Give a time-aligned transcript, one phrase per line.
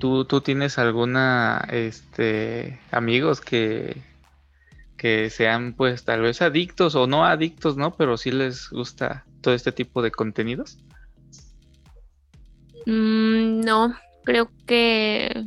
[0.00, 4.02] ¿tú, tú tienes alguna, este, amigos que,
[4.96, 7.94] que sean pues tal vez adictos o no adictos, ¿no?
[7.94, 10.78] Pero sí les gusta todo este tipo de contenidos.
[12.86, 15.46] Mm, no, creo que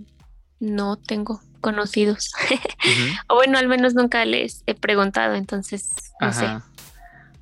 [0.62, 2.31] no tengo conocidos.
[3.27, 6.48] o bueno, al menos nunca les he preguntado, entonces no sé.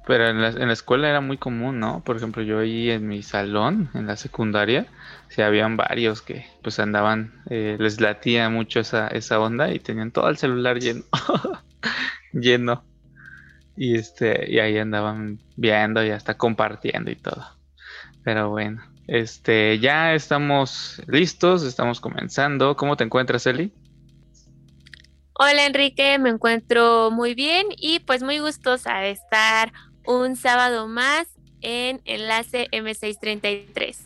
[0.08, 2.04] Pero en la, en la, escuela era muy común, ¿no?
[2.04, 4.88] Por ejemplo, yo ahí en mi salón, en la secundaria,
[5.30, 10.12] sí habían varios que pues andaban, eh, les latía mucho esa, esa onda y tenían
[10.12, 11.04] todo el celular lleno.
[12.34, 12.84] lleno.
[13.78, 17.46] Y este, y ahí andaban viendo y hasta compartiendo y todo.
[18.24, 22.76] Pero bueno, este, ya estamos listos, estamos comenzando.
[22.76, 23.72] ¿Cómo te encuentras, Eli?
[25.34, 29.74] Hola Enrique, me encuentro muy bien y pues muy gustosa de estar
[30.06, 31.28] un sábado más
[31.62, 33.98] en Enlace M633.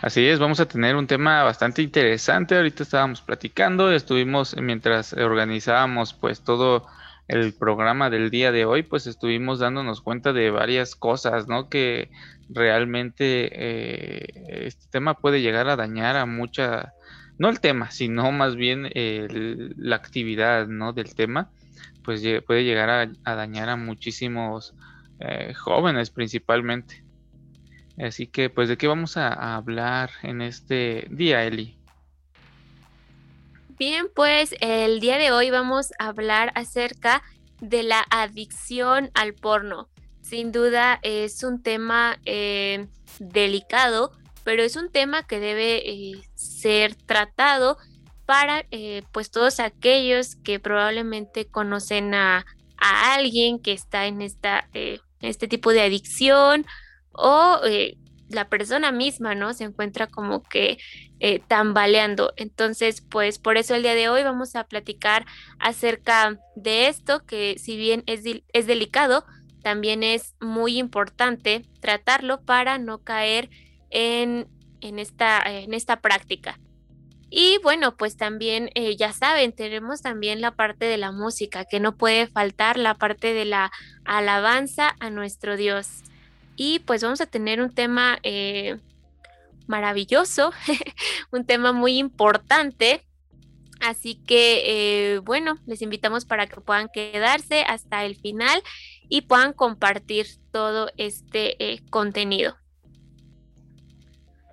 [0.00, 2.56] Así es, vamos a tener un tema bastante interesante.
[2.56, 6.86] Ahorita estábamos platicando, estuvimos mientras organizábamos pues todo
[7.28, 11.68] el programa del día de hoy, pues estuvimos dándonos cuenta de varias cosas, ¿no?
[11.68, 12.10] Que
[12.48, 16.94] realmente eh, este tema puede llegar a dañar a mucha,
[17.38, 18.90] no el tema, sino más bien
[19.76, 20.92] la actividad, ¿no?
[20.92, 21.50] Del tema,
[22.08, 24.72] pues puede llegar a, dañar a muchísimos
[25.20, 27.04] eh, jóvenes principalmente.
[28.02, 31.76] Así que, pues, ¿de qué vamos a, hablar en este día, Eli?
[33.78, 37.22] Bien, pues el día de hoy vamos a hablar acerca
[37.60, 39.90] de la adicción al porno.
[40.22, 42.86] Sin duda es un tema eh,
[43.18, 44.12] delicado,
[44.44, 47.76] pero es un tema que debe eh, ser tratado
[48.28, 52.44] para eh, pues todos aquellos que probablemente conocen a,
[52.76, 54.68] a alguien que está en esta,
[55.22, 56.66] este tipo de adicción
[57.12, 57.96] o eh,
[58.28, 59.54] la persona misma, ¿no?
[59.54, 60.76] Se encuentra como que
[61.20, 62.34] eh, tambaleando.
[62.36, 65.24] Entonces, pues por eso el día de hoy vamos a platicar
[65.58, 69.24] acerca de esto, que si bien es, es delicado,
[69.62, 73.48] también es muy importante tratarlo para no caer
[73.88, 74.48] en,
[74.82, 76.58] en, esta, en esta práctica.
[77.30, 81.78] Y bueno, pues también eh, ya saben, tenemos también la parte de la música, que
[81.78, 83.70] no puede faltar la parte de la
[84.04, 86.02] alabanza a nuestro Dios
[86.56, 88.78] y pues vamos a tener un tema eh,
[89.66, 90.52] maravilloso,
[91.30, 93.04] un tema muy importante.
[93.80, 94.62] Así que
[95.14, 98.62] eh, bueno, les invitamos para que puedan quedarse hasta el final
[99.08, 102.56] y puedan compartir todo este contenido.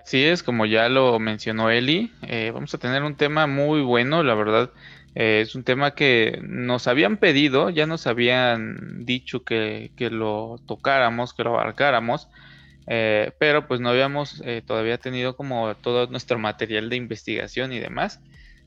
[0.06, 2.12] Sí, es como ya lo mencionó Eli,
[2.54, 4.72] vamos a tener un tema muy bueno, la verdad
[5.16, 11.34] eh, es un tema que nos habían pedido, ya nos habían dicho que, lo tocáramos,
[11.34, 12.28] que lo abarcáramos,
[12.88, 17.80] eh, pero pues no habíamos eh, todavía tenido como todo nuestro material de investigación y
[17.80, 18.20] demás.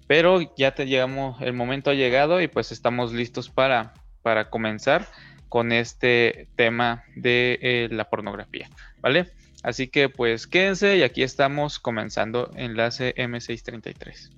[0.06, 5.06] Pero ya te llegamos, el momento ha llegado y pues estamos listos para, para comenzar
[5.50, 9.26] con este tema de la pornografía, ¿vale?
[9.62, 14.30] Así que pues quédense y aquí estamos comenzando enlace M633.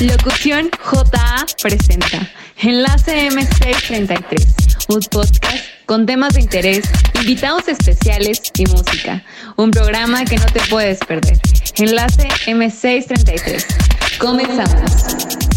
[0.00, 9.22] Locución JA presenta Enlace M633, un podcast con temas de interés, invitados especiales y música.
[9.56, 11.38] Un programa que no te puedes perder.
[11.76, 14.18] Enlace M633.
[14.18, 15.49] Comenzamos.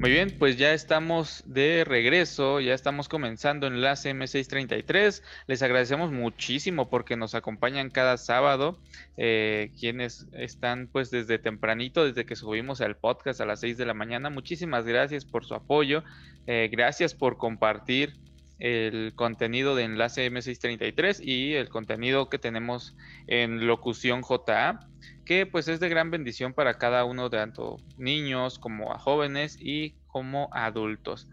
[0.00, 5.24] Muy bien, pues ya estamos de regreso, ya estamos comenzando Enlace M633.
[5.48, 8.78] Les agradecemos muchísimo porque nos acompañan cada sábado,
[9.16, 13.86] eh, quienes están pues desde tempranito, desde que subimos el podcast a las 6 de
[13.86, 14.30] la mañana.
[14.30, 16.04] Muchísimas gracias por su apoyo,
[16.46, 18.14] eh, gracias por compartir
[18.60, 22.96] el contenido de Enlace M633 y el contenido que tenemos
[23.26, 24.87] en Locución JA
[25.24, 29.94] que pues es de gran bendición para cada uno, tanto niños como a jóvenes y
[30.06, 31.28] como adultos.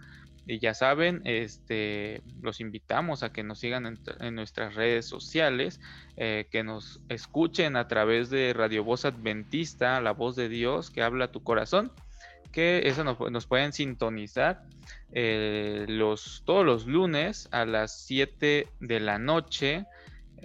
[0.48, 5.80] Y ya saben, este, los invitamos a que nos sigan en, nuestras redes sociales,
[6.18, 11.02] eh, que nos escuchen a través de Radio Voz Adventista, la voz de Dios que
[11.02, 11.92] habla tu corazón,
[12.52, 14.64] que eso nos, pueden sintonizar
[15.14, 19.88] eh, los, todos los lunes a las 7 de la noche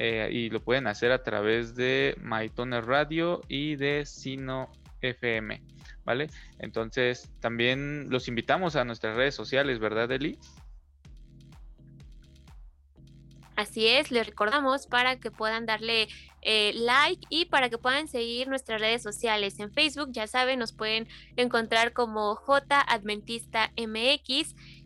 [0.03, 5.63] eh, y lo pueden hacer a través de MyToner Radio y de Sino FM,
[6.05, 6.31] ¿vale?
[6.59, 10.39] Entonces también los invitamos a nuestras redes sociales, ¿verdad, Eli?
[13.57, 16.09] Así es, les recordamos para que puedan darle
[16.41, 19.61] eh, like y para que puedan seguir nuestras redes sociales.
[19.61, 22.81] En Facebook, ya saben, nos pueden encontrar como J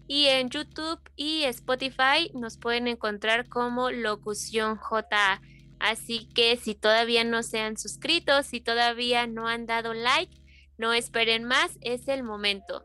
[0.07, 5.41] y en YouTube y Spotify nos pueden encontrar como Locución JA.
[5.79, 10.35] Así que si todavía no se han suscrito, si todavía no han dado like,
[10.79, 12.85] no esperen más, es el momento.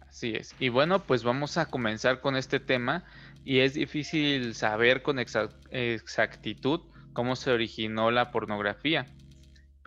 [0.00, 0.54] Así es.
[0.58, 3.04] Y bueno, pues vamos a comenzar con este tema
[3.44, 6.80] y es difícil saber con exactitud
[7.12, 9.06] cómo se originó la pornografía.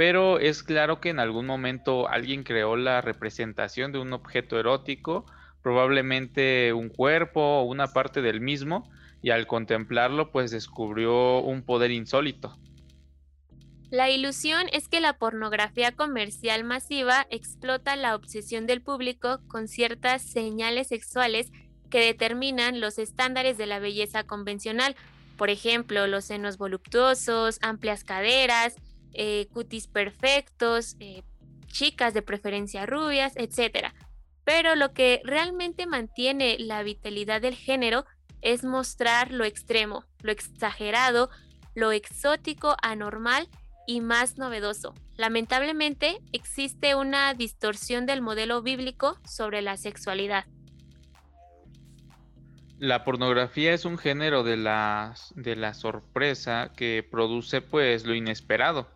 [0.01, 5.27] Pero es claro que en algún momento alguien creó la representación de un objeto erótico,
[5.61, 8.89] probablemente un cuerpo o una parte del mismo,
[9.21, 12.57] y al contemplarlo pues descubrió un poder insólito.
[13.91, 20.23] La ilusión es que la pornografía comercial masiva explota la obsesión del público con ciertas
[20.23, 21.51] señales sexuales
[21.91, 24.95] que determinan los estándares de la belleza convencional,
[25.37, 28.77] por ejemplo, los senos voluptuosos, amplias caderas,
[29.13, 31.23] eh, cutis perfectos, eh,
[31.67, 33.87] chicas de preferencia rubias, etc.
[34.43, 38.05] Pero lo que realmente mantiene la vitalidad del género
[38.41, 41.29] es mostrar lo extremo, lo exagerado,
[41.75, 43.47] lo exótico, anormal
[43.87, 44.93] y más novedoso.
[45.17, 50.45] Lamentablemente existe una distorsión del modelo bíblico sobre la sexualidad.
[52.79, 58.87] La pornografía es un género de la, de la sorpresa que produce pues lo inesperado,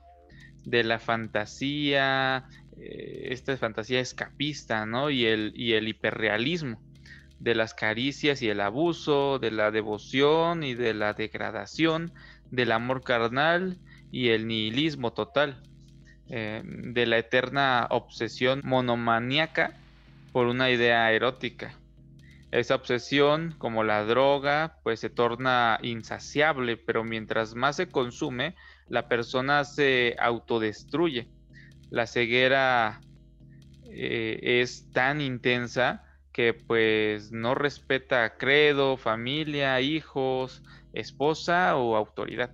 [0.65, 2.45] de la fantasía,
[2.77, 5.09] eh, esta fantasía escapista, ¿no?
[5.09, 6.81] Y el, y el hiperrealismo,
[7.39, 12.11] de las caricias y el abuso, de la devoción y de la degradación,
[12.51, 13.77] del amor carnal
[14.11, 15.61] y el nihilismo total,
[16.29, 19.73] eh, de la eterna obsesión monomaníaca
[20.31, 21.75] por una idea erótica.
[22.51, 28.55] Esa obsesión, como la droga, pues se torna insaciable, pero mientras más se consume,
[28.87, 31.27] la persona se autodestruye.
[31.89, 33.01] La ceguera
[33.85, 40.61] eh, es tan intensa que pues no respeta credo, familia, hijos,
[40.93, 42.51] esposa o autoridad.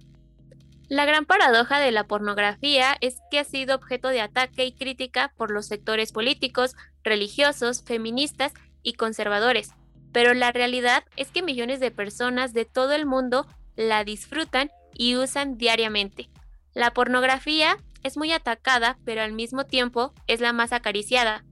[0.87, 5.33] La gran paradoja de la pornografía es que ha sido objeto de ataque y crítica
[5.37, 8.53] por los sectores políticos, religiosos, feministas
[8.83, 9.71] y conservadores,
[10.11, 15.15] pero la realidad es que millones de personas de todo el mundo la disfrutan y
[15.15, 16.29] usan diariamente.
[16.73, 21.43] La pornografía es muy atacada, pero al mismo tiempo es la más acariciada.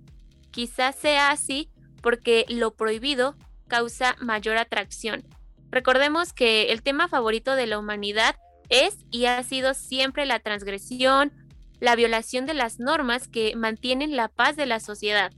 [0.51, 1.69] Quizás sea así
[2.01, 3.35] porque lo prohibido
[3.67, 5.23] causa mayor atracción.
[5.71, 8.35] Recordemos que el tema favorito de la humanidad
[8.69, 11.31] es y ha sido siempre la transgresión,
[11.79, 15.31] la violación de las normas que mantienen la paz de la sociedad.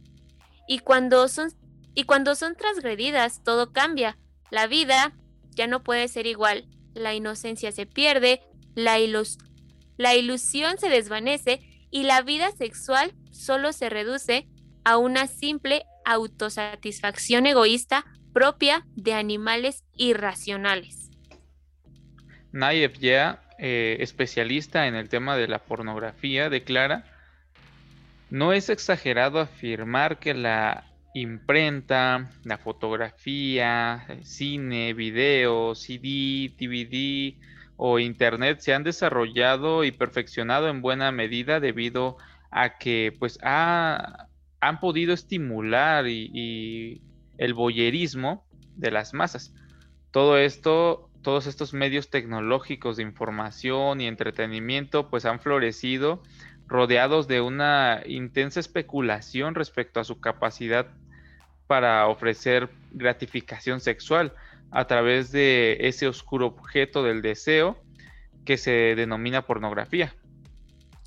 [0.67, 1.51] Y cuando son,
[1.93, 4.17] y cuando son transgredidas, todo cambia.
[4.49, 5.13] La vida
[5.51, 6.65] ya no puede ser igual.
[6.93, 8.41] La inocencia se pierde,
[8.75, 14.47] la, ilusión se desvanece y la vida sexual solo se reduce
[14.83, 21.09] a una simple autosatisfacción egoísta propia de animales irracionales.
[22.51, 27.05] Nayev ya, eh, especialista en el tema de la pornografía, declara,
[28.29, 37.35] no es exagerado afirmar que la imprenta, la fotografía, cine, video, CD, DVD
[37.77, 42.17] o Internet se han desarrollado y perfeccionado en buena medida debido
[42.51, 47.01] a que pues han podido estimular y
[47.37, 49.53] el boyerismo de las masas.
[50.11, 56.23] Todo esto todos estos medios tecnológicos de información y entretenimiento pues han florecido
[56.71, 60.87] rodeados de una intensa especulación respecto a su capacidad
[61.67, 64.33] para ofrecer gratificación sexual
[64.71, 67.77] a través de ese oscuro objeto del deseo
[68.45, 70.15] que se denomina pornografía.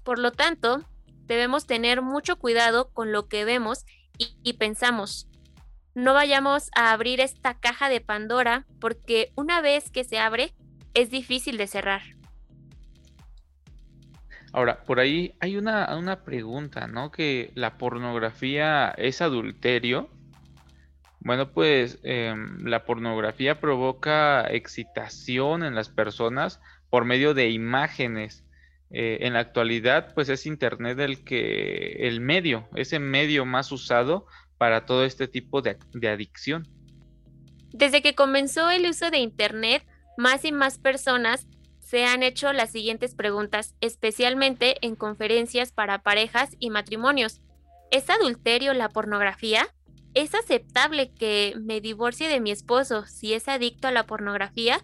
[0.04, 0.84] Por lo tanto,
[1.24, 3.86] debemos tener mucho cuidado con lo que vemos
[4.18, 5.28] y, pensamos,
[5.94, 10.52] no vayamos a abrir esta caja de Pandora porque una vez que se abre
[10.92, 12.02] es difícil de cerrar.
[14.54, 17.10] Ahora, por ahí hay una, una pregunta, ¿no?
[17.10, 20.08] Que la pornografía es adulterio.
[21.18, 28.44] Bueno, pues em, la pornografía provoca excitación en las personas por medio de imágenes.
[28.90, 34.28] Eh, en la actualidad, pues es Internet el que, el medio, ese medio más usado
[34.56, 36.68] para todo este tipo de, adicción.
[37.72, 39.84] Desde que comenzó el uso de Internet,
[40.16, 41.48] más y más personas
[41.94, 47.40] se han hecho las siguientes preguntas, especialmente en conferencias para parejas y matrimonios.
[47.92, 49.68] ¿Es adulterio la pornografía?
[50.14, 54.82] ¿es aceptable que me divorcie de mi esposo si es adicto a la pornografía?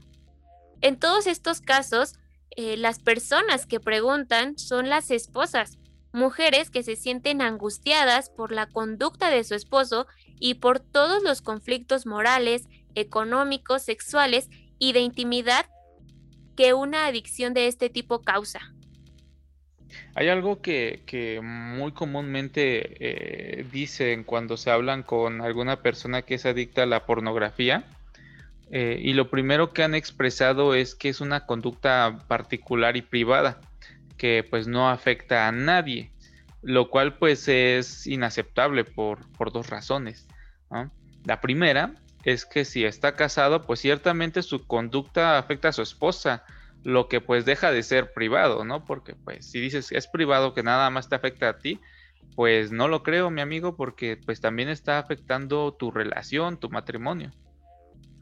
[0.83, 2.15] En todos estos casos,
[2.57, 5.79] eh, las personas que preguntan son las esposas,
[6.13, 10.07] mujeres que se sienten angustiadas por la conducta de su esposo
[10.39, 14.49] y por todos los conflictos morales, económicos, sexuales
[14.79, 15.67] y de intimidad
[16.61, 18.61] que una adicción de este tipo causa.
[20.15, 26.45] Hay algo que, muy comúnmente eh, dicen cuando se hablan con alguna persona que es
[26.45, 27.85] adicta a la pornografía,
[28.71, 33.63] eh, y lo primero que han expresado es que es una conducta particular y privada,
[34.19, 36.11] que pues no afecta a nadie,
[36.61, 40.29] lo cual pues es inaceptable por, dos razones.
[41.25, 46.45] La primera es que si está casado, pues ciertamente su conducta afecta a su esposa,
[46.83, 48.85] lo que pues deja de ser privado, ¿no?
[48.85, 51.81] Porque pues si dices es privado que nada más te afecta a ti,
[52.37, 57.33] pues no lo creo, mi amigo, porque pues también está afectando tu relación, tu matrimonio.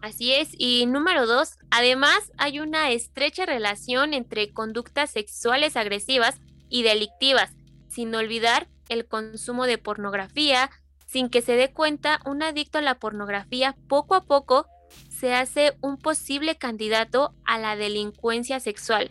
[0.01, 0.51] Así es.
[0.57, 7.53] Y número dos, además hay una estrecha relación entre conductas sexuales agresivas y delictivas,
[7.89, 10.71] sin olvidar el consumo de pornografía,
[11.09, 14.67] sin que se dé cuenta, un adicto a la pornografía poco a poco
[15.09, 19.11] se hace un posible candidato a la delincuencia sexual.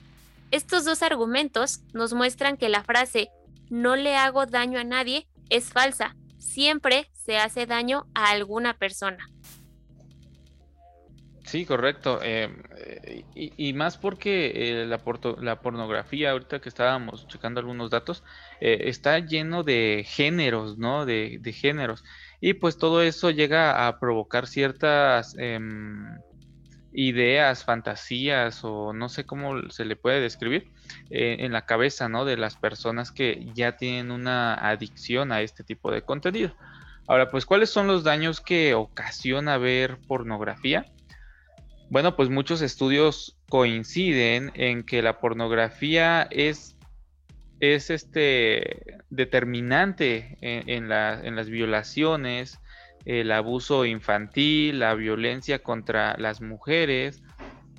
[0.51, 3.29] Estos dos argumentos nos muestran que la frase
[3.69, 9.29] no le hago daño a nadie es falsa, siempre se hace daño a alguna persona.
[11.47, 12.19] Sí, correcto.
[12.23, 12.49] Eh,
[13.33, 14.51] y, más porque
[14.81, 15.01] eh, la,
[15.39, 18.21] la, pornografía, ahorita que estábamos checando algunos datos,
[18.59, 21.05] eh, está lleno de géneros, ¿no?
[21.05, 22.03] De, géneros.
[22.41, 26.17] Y pues todo eso llega a provocar ciertas em,
[26.91, 30.69] ideas, fantasías o no sé cómo se le puede describir
[31.09, 32.25] en la cabeza, ¿no?
[32.25, 36.53] De las personas que ya tienen una adicción a este tipo de contenido.
[37.07, 40.85] Ahora, pues, ¿cuáles son los daños que ocasiona ver pornografía?
[41.89, 46.75] Bueno, pues muchos estudios coinciden en que la pornografía es,
[47.61, 52.59] es este, determinante en, las violaciones,
[53.05, 57.23] el abuso infantil, la violencia contra las mujeres,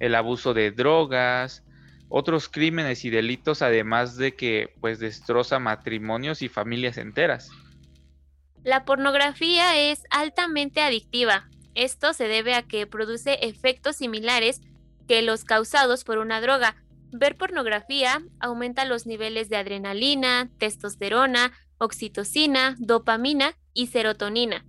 [0.01, 1.63] el abuso de drogas,
[2.09, 7.51] otros crímenes y delitos, además de que pues destroza matrimonios y familias enteras.
[8.65, 11.49] La pornografía es altamente adictiva,
[11.79, 14.61] esto se debe a que produce efectos similares
[15.07, 16.77] que los causados por una droga.
[17.13, 24.67] Ver pornografía aumenta los niveles de adrenalina, testosterona, oxitocina, dopamina y serotonina.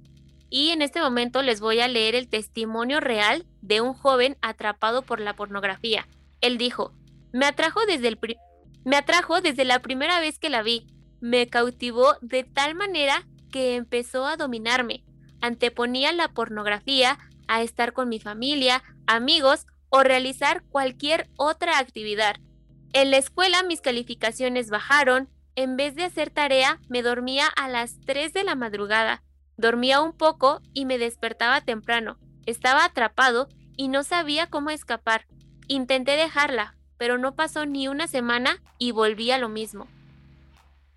[0.52, 5.02] Y en este momento les voy a leer el testimonio real de un joven atrapado
[5.02, 6.08] por la pornografía.
[6.42, 6.94] Él dijo,
[7.34, 8.20] me atrajo desde, el
[8.86, 10.88] me atrajo desde la primera vez que la vi.
[11.22, 15.04] Me cautivó de tal manera que empezó a dominarme
[15.42, 17.18] anteponía la pornografía
[17.48, 22.38] a estar con mi familia, amigos o realizar cualquier otra actividad.
[22.94, 28.00] En la escuela mis calificaciones bajaron, en vez de hacer tarea me dormía a las
[28.06, 29.24] 3 de la madrugada,
[29.58, 35.26] dormía un poco y me despertaba temprano, estaba atrapado y no sabía cómo escapar.
[35.68, 39.88] Intenté dejarla, pero no pasó ni una semana y volví a lo mismo.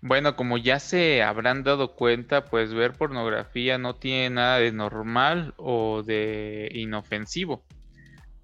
[0.05, 5.53] Bueno, como ya se habrán dado cuenta, pues ver pornografía no tiene nada de normal
[5.55, 7.63] o de inofensivo.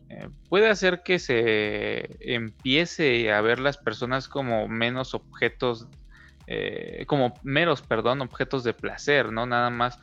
[0.08, 5.90] Eh, puede hacer que se empiece a ver las personas como menos objetos,
[6.48, 9.46] eh, como meros, perdón, objetos de placer, ¿no?
[9.46, 10.00] Nada más,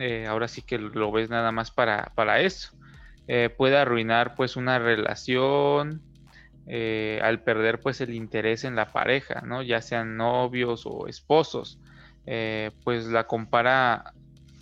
[0.00, 2.72] eh, ahora sí que lo ves nada más para, para eso.
[3.56, 6.02] puede arruinar pues una relación,
[6.70, 9.62] eh, al perder pues el interés en la pareja, ¿no?
[9.62, 11.78] Ya sean novios o esposos,
[12.26, 14.12] eh, pues la compara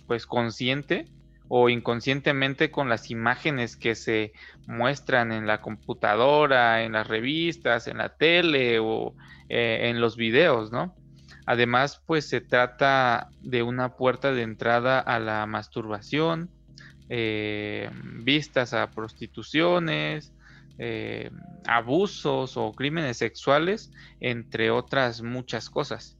[0.07, 1.09] pues consciente
[1.49, 4.31] o inconscientemente con las imágenes que se
[4.67, 9.13] muestran en la computadora, en las revistas, en la tele o
[9.49, 10.95] eh, en los videos, ¿no?
[11.45, 16.49] Además, pues se trata de una puerta de entrada a la masturbación,
[17.09, 20.33] vistas a prostituciones,
[20.79, 21.31] eh,
[21.65, 26.17] abusos o crímenes sexuales, entre otras muchas cosas.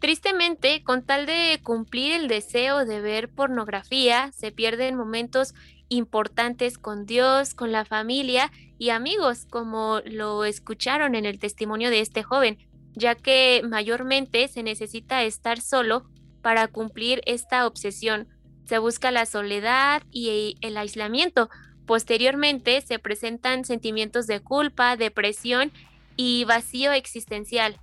[0.00, 5.54] Tristemente, con tal de cumplir el deseo de ver pornografía, se pierden momentos
[5.88, 12.00] importantes con Dios, con la familia y amigos, como lo escucharon en el testimonio de
[12.00, 12.58] este joven,
[12.94, 16.06] ya que mayormente se necesita estar solo
[16.42, 18.28] para cumplir esta obsesión.
[18.64, 21.48] Se busca la soledad y el aislamiento,
[21.86, 25.72] Posteriormente se presentan sentimientos de culpa, depresión
[26.16, 27.78] y vacío existencial.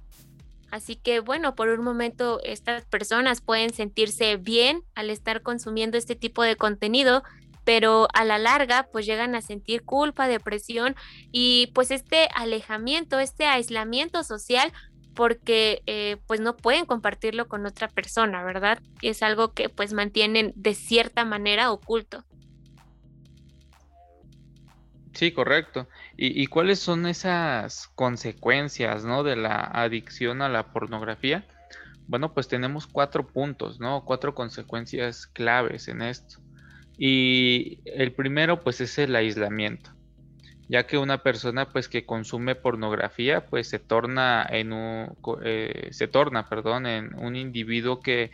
[0.71, 6.15] Así que bueno, por un momento estas personas pueden sentirse bien al estar consumiendo este
[6.15, 7.23] tipo de contenido,
[7.63, 10.95] pero a la larga pues llegan a sentir culpa, depresión
[11.31, 14.73] y pues este alejamiento, este aislamiento social
[15.13, 18.79] porque eh, pues no pueden compartirlo con otra persona, ¿verdad?
[19.01, 22.25] Es algo que pues mantienen de cierta manera oculto.
[25.13, 25.87] Sí, correcto.
[26.17, 29.23] ¿Y, cuáles son esas consecuencias, ¿no?
[29.23, 31.45] De la adicción a la pornografía?
[32.07, 34.05] Bueno, pues tenemos cuatro puntos, ¿no?
[34.05, 36.39] Cuatro consecuencias claves en esto.
[36.97, 39.91] Y el primero, pues, es el aislamiento,
[40.67, 46.07] ya que una persona, pues, que consume pornografía, pues, se torna en un, eh, se
[46.07, 48.31] torna, perdón, en un individuo que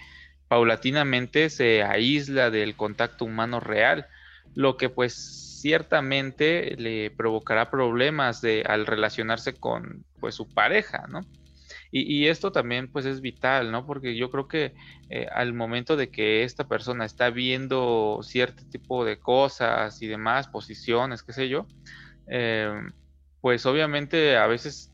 [0.47, 4.07] paulatinamente se aísla del contacto humano real,
[4.55, 11.21] lo que, pues, ciertamente le provocará problemas de, al relacionarse con pues su pareja, ¿no?
[11.91, 13.85] Y, esto también pues es vital, ¿no?
[13.85, 14.75] Porque yo creo que
[15.09, 20.47] eh, al momento de que esta persona está viendo cierto tipo de cosas y demás,
[20.47, 21.65] posiciones, qué sé yo,
[22.27, 22.71] eh,
[23.41, 24.93] pues obviamente a veces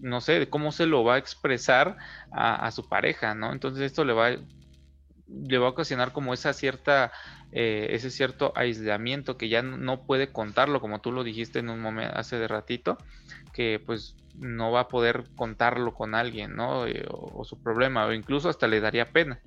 [0.00, 1.96] no sé cómo se lo va a expresar
[2.30, 3.52] a, a su pareja, ¿no?
[3.52, 7.10] Entonces esto le va, le va a ocasionar como esa cierta
[7.52, 11.80] eh, ese cierto aislamiento que ya no puede contarlo, como tú lo dijiste en un
[11.80, 12.96] momento hace de ratito,
[13.52, 16.86] que pues no va a poder contarlo con alguien, ¿no?
[16.86, 19.40] Eh, o, su problema, o incluso hasta le daría pena.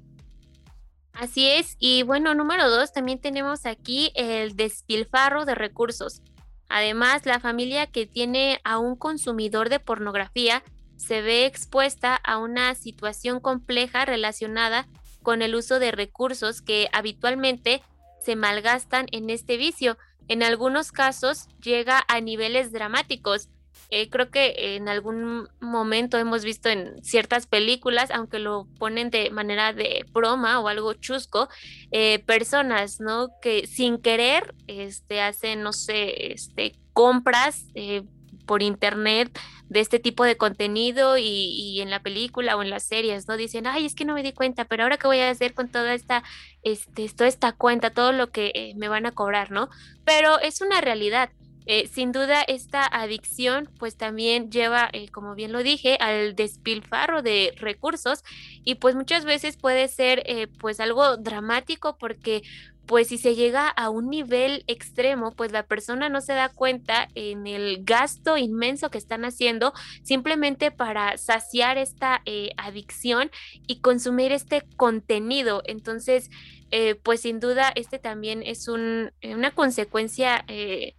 [1.13, 6.21] Así es, y bueno, número dos, también tenemos aquí el despilfarro de recursos.
[6.69, 10.61] Además, la familia que tiene a un consumidor de pornografía
[10.97, 14.87] se ve expuesta a una situación compleja relacionada
[15.23, 17.81] con el uso de recursos que habitualmente
[18.25, 19.97] se malgastan en este vicio.
[20.27, 23.49] En algunos casos llega a niveles dramáticos.
[23.91, 29.29] Eh, creo que en algún momento hemos visto en ciertas películas, aunque lo ponen de
[29.29, 31.49] manera de broma o algo chusco,
[31.91, 33.29] eh, personas, ¿no?
[33.43, 38.01] Que sin querer, este, hacen, no sé, este, compras eh,
[38.45, 39.37] por internet
[39.69, 43.37] de este tipo de contenido y, en la película o en las series, ¿no?
[43.37, 45.69] Dicen, ay, es que no me di cuenta, pero ahora qué voy a hacer con
[45.69, 46.23] toda esta,
[46.63, 49.69] este, toda esta cuenta, todo lo que eh, me van a cobrar, ¿no?
[50.03, 51.29] Pero es una realidad.
[51.67, 57.23] Eh, sin duda esta adicción pues también lleva, eh, como bien lo dije, al despilfarro
[57.23, 58.23] de recursos
[58.63, 60.23] y pues muchas veces puede ser
[60.59, 62.43] pues algo dramático porque
[62.85, 67.07] pues si se llega a un nivel extremo, pues la persona no se da cuenta
[67.15, 73.31] en el gasto inmenso que están haciendo simplemente para saciar esta eh, adicción
[73.67, 75.63] y consumir este contenido.
[75.65, 76.29] Entonces,
[76.71, 80.95] eh, pues sin duda, este también es un, una consecuencia eh,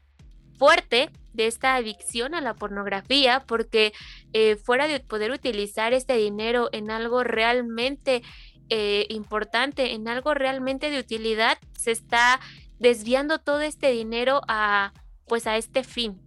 [0.59, 3.93] fuerte de esta adicción a la pornografía, porque
[4.65, 8.23] fuera de poder utilizar este dinero en algo realmente
[8.71, 12.41] eh, importante, en algo realmente de utilidad, se está
[12.79, 14.93] desviando todo este dinero a
[15.27, 16.21] pues a este fin.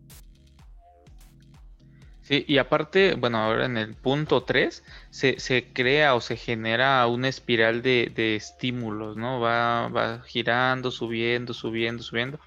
[2.22, 7.08] Sí, y aparte, bueno, ahora en el punto 3 se, se crea o se genera
[7.08, 9.40] una espiral de, estímulos, ¿no?
[9.40, 12.40] Va, va, girando, subiendo, subiendo, subiendo.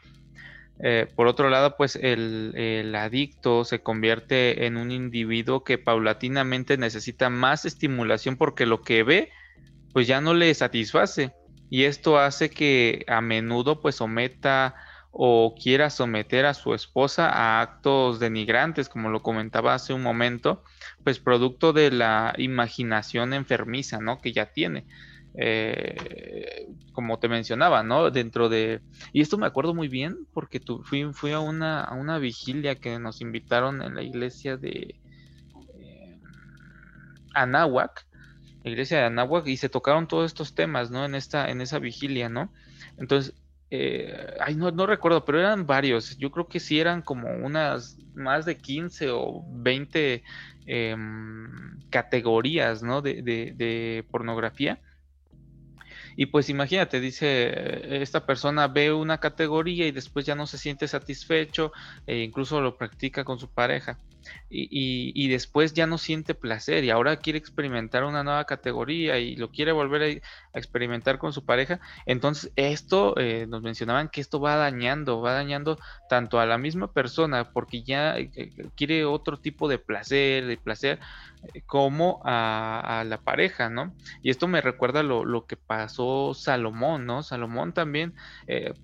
[0.78, 6.76] Eh, por otro lado, pues el, el, adicto se convierte en un individuo que paulatinamente
[6.76, 9.30] necesita más estimulación porque lo que ve
[9.92, 11.32] pues ya no le satisface
[11.70, 14.74] y esto hace que a menudo pues someta
[15.10, 20.64] o quiera someter a su esposa a actos denigrantes, como lo comentaba hace un momento,
[21.04, 24.20] pues producto de la imaginación enfermiza, ¿no?
[24.20, 24.86] Que ya tiene.
[25.34, 28.10] Eh, como te mencionaba, ¿no?
[28.10, 28.80] Dentro de...
[29.12, 32.74] Y esto me acuerdo muy bien porque tu, fui, fui a, una, a, una, vigilia
[32.74, 35.00] que nos invitaron en la iglesia de
[35.78, 36.20] eh,
[37.34, 38.06] Anáhuac
[38.64, 41.04] la iglesia de Anáhuac y se tocaron todos estos temas, ¿no?
[41.04, 42.52] En esta, en esa vigilia, ¿no?
[42.96, 43.34] Entonces,
[43.70, 46.16] eh, ay, no, no recuerdo, pero eran varios.
[46.18, 50.22] Yo creo que sí eran como unas más de 15 o 20
[50.66, 53.02] em, categorías, ¿no?
[53.02, 54.80] De, de, de pornografía.
[56.14, 60.86] Y pues imagínate, dice, esta persona ve una categoría y después ya no se siente
[60.86, 61.72] satisfecho
[62.06, 63.98] e incluso lo practica con su pareja
[64.50, 69.50] y, después ya no siente placer y ahora quiere experimentar una nueva categoría y lo
[69.50, 70.02] quiere volver
[70.54, 75.32] a, experimentar con su pareja, entonces esto eh, nos mencionaban que esto va dañando, va
[75.32, 80.46] dañando tanto a la misma persona porque ya eh, eh, quiere otro tipo de placer,
[80.46, 80.98] de placer,
[81.66, 83.92] como a, la pareja, ¿no?
[84.22, 87.24] Y esto me recuerda lo, lo que pasó Salomón, ¿no?
[87.24, 88.14] Salomón también,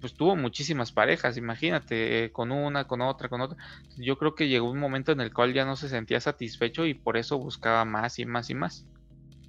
[0.01, 3.57] pues tuvo muchísimas parejas, imagínate, con una, con otra, con otra.
[3.97, 6.87] Yo creo que llegó un momento en el el cual ya no se sentía satisfecho
[6.87, 8.87] y por eso buscaba más y más y más.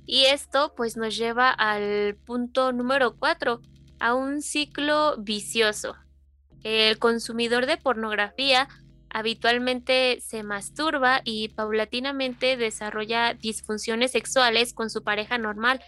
[0.06, 3.62] Y esto pues nos lleva al punto número cuatro,
[4.00, 5.96] a un ciclo vicioso.
[6.64, 8.68] El consumidor de pornografía
[9.10, 15.82] habitualmente se masturba y paulatinamente desarrolla disfunciones sexuales con su pareja normal,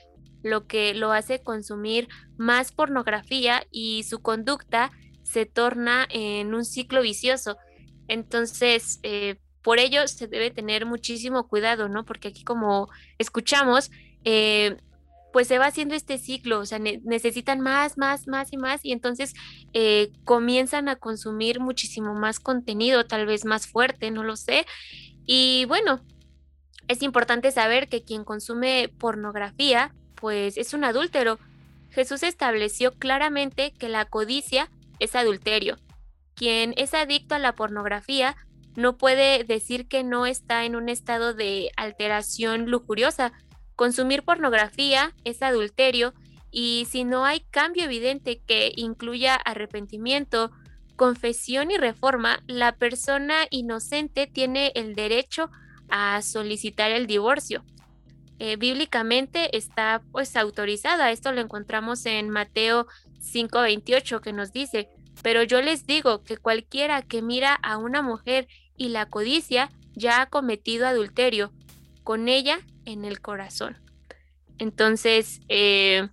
[0.44, 4.92] lo que lo hace consumir más pornografía y su conducta
[5.24, 7.58] se torna en un ciclo vicioso.
[8.08, 12.06] Entonces, eh, por ello se debe tener muchísimo cuidado, ¿no?
[12.06, 13.92] Porque aquí como escuchamos,
[14.24, 14.78] eh,
[15.32, 18.92] pues se va haciendo este ciclo, o sea, necesitan más, más, más y más, y
[18.92, 19.34] entonces
[19.74, 24.66] eh, comienzan a consumir muchísimo más contenido, tal vez más fuerte, no lo sé.
[25.26, 26.02] Y bueno,
[26.88, 31.40] es importante saber que quien consume pornografía, pues es un adúltero.
[31.90, 34.70] Jesús estableció claramente que la codicia
[35.00, 35.78] es adulterio.
[36.36, 38.36] Quien es adicto a la pornografía
[38.76, 43.34] no puede decir que no está en un estado de alteración lujuriosa,
[43.82, 46.14] Consumir pornografía es adulterio
[46.52, 50.52] y si no hay cambio evidente que incluya arrepentimiento,
[50.96, 55.50] confesión y reforma, la persona inocente tiene el derecho
[55.90, 57.64] a solicitar el divorcio.
[58.38, 61.10] Eh, bíblicamente está pues autorizada.
[61.10, 62.86] Esto lo encontramos en Mateo
[63.20, 64.90] 5:28 que nos dice,
[65.22, 68.48] pero yo les digo que cualquiera que mira a una mujer
[68.78, 71.52] y la codicia ya ha cometido adulterio
[72.04, 73.78] con ella en el corazón.
[74.58, 76.10] Entonces, eh,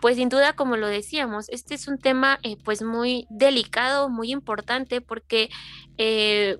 [0.00, 4.30] pues sin duda, como lo decíamos, este es un tema eh, pues muy delicado, muy
[4.30, 5.48] importante, porque
[5.96, 6.58] eh,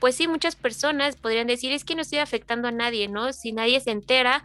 [0.00, 3.32] pues sí, muchas personas podrían decir, es que no estoy afectando a nadie, ¿no?
[3.32, 4.42] Si nadie se entera,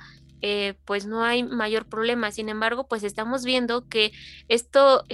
[0.83, 2.29] pues no hay mayor problema.
[2.31, 4.11] Sin embargo, pues estamos viendo que
[4.49, 5.05] esto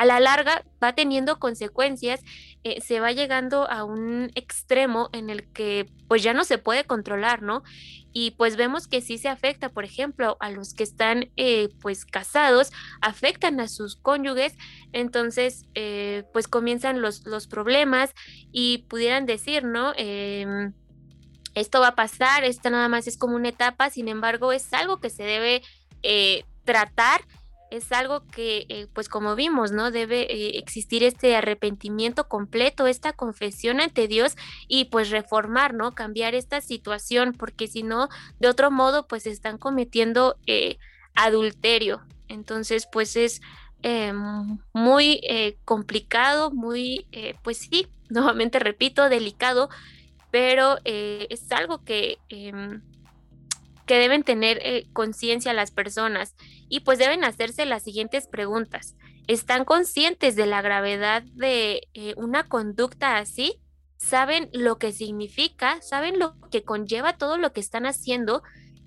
[0.00, 2.22] a la larga va teniendo consecuencias,
[2.64, 6.84] eh, se va llegando a un extremo en el que pues ya no se puede
[6.84, 7.62] controlar, ¿no?
[8.10, 12.06] Y pues vemos que sí se afecta, por ejemplo, a los que están eh, pues
[12.06, 14.56] casados, afectan a sus cónyuges,
[14.92, 18.14] entonces eh, pues comienzan los, los, problemas
[18.52, 19.92] y pudieran decir, ¿no?
[19.98, 20.72] Em,
[21.54, 24.96] esto va a pasar, esto nada más es como una etapa, sin embargo es algo
[24.96, 25.62] que se debe
[26.64, 27.20] tratar
[27.70, 29.90] es algo que, eh, pues como vimos, ¿no?
[29.90, 34.36] Debe eh, existir este arrepentimiento completo, esta confesión ante Dios
[34.68, 35.94] y pues reformar, ¿no?
[35.94, 38.08] Cambiar esta situación, porque si no,
[38.40, 40.78] de otro modo, pues están cometiendo eh,
[41.14, 42.02] adulterio.
[42.28, 43.40] Entonces, pues es
[44.74, 45.22] muy
[45.64, 47.06] complicado, muy,
[47.42, 49.70] pues sí, nuevamente repito, delicado,
[50.30, 52.82] pero es algo que em,
[53.90, 56.36] que deben tener eh, conciencia las personas
[56.68, 58.94] y pues deben hacerse las siguientes preguntas.
[59.26, 63.60] ¿Están conscientes de la gravedad de eh, una conducta así?
[63.96, 65.82] ¿Saben lo que significa?
[65.82, 68.44] ¿Saben lo que conlleva todo lo que están haciendo?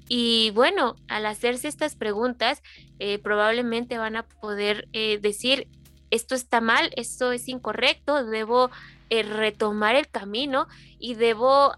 [0.07, 2.63] Y bueno, al hacerse estas preguntas,
[2.99, 5.67] eh, probablemente van a poder decir,
[6.11, 8.71] esto está mal, esto es incorrecto, debo
[9.09, 11.73] retomar el camino y debo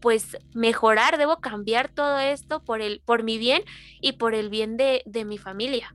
[0.00, 3.62] pues mejorar, debo cambiar todo esto por, el, por mi bien
[4.00, 5.94] y por el bien de, mi familia.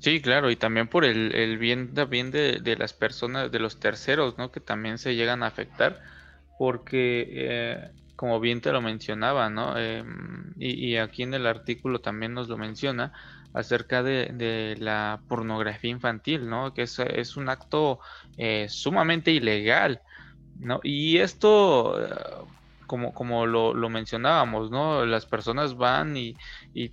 [0.00, 4.50] Sí, claro, y también por el, bien también de, las personas, de los terceros, ¿no?
[4.50, 6.00] Que también se llegan a afectar,
[6.58, 9.78] porque eh, como bien te lo mencionaba, ¿no?
[9.78, 13.12] Em, y, aquí en el artículo también nos lo menciona
[13.52, 16.72] acerca de, la pornografía infantil, ¿no?
[16.72, 18.00] Que es, es un acto
[18.38, 20.00] eh, sumamente ilegal
[20.60, 20.80] ¿no?
[20.82, 22.08] Y esto, eh,
[22.86, 25.06] como, como lo, mencionábamos, ¿no?
[25.06, 26.36] Las personas van y,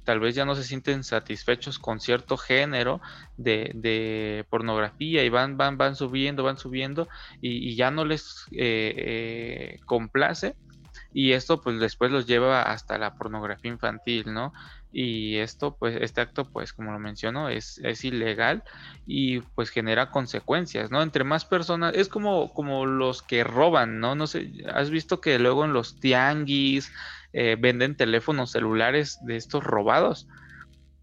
[0.03, 3.01] tal vez ya no se sienten satisfechos con cierto género
[3.37, 7.07] de, pornografía y van, van, van subiendo, van subiendo
[7.41, 10.55] y, ya no les eh, eh, complace
[11.13, 14.53] y esto pues después los lleva hasta la pornografía infantil, ¿no?
[14.91, 18.63] Y esto pues este acto pues como lo menciono es, es ilegal
[19.05, 24.15] y pues genera consecuencias no entre más personas es como como los que roban no
[24.15, 26.91] no sé has visto que luego en los tianguis
[27.33, 30.27] eh, venden teléfonos celulares de estos robados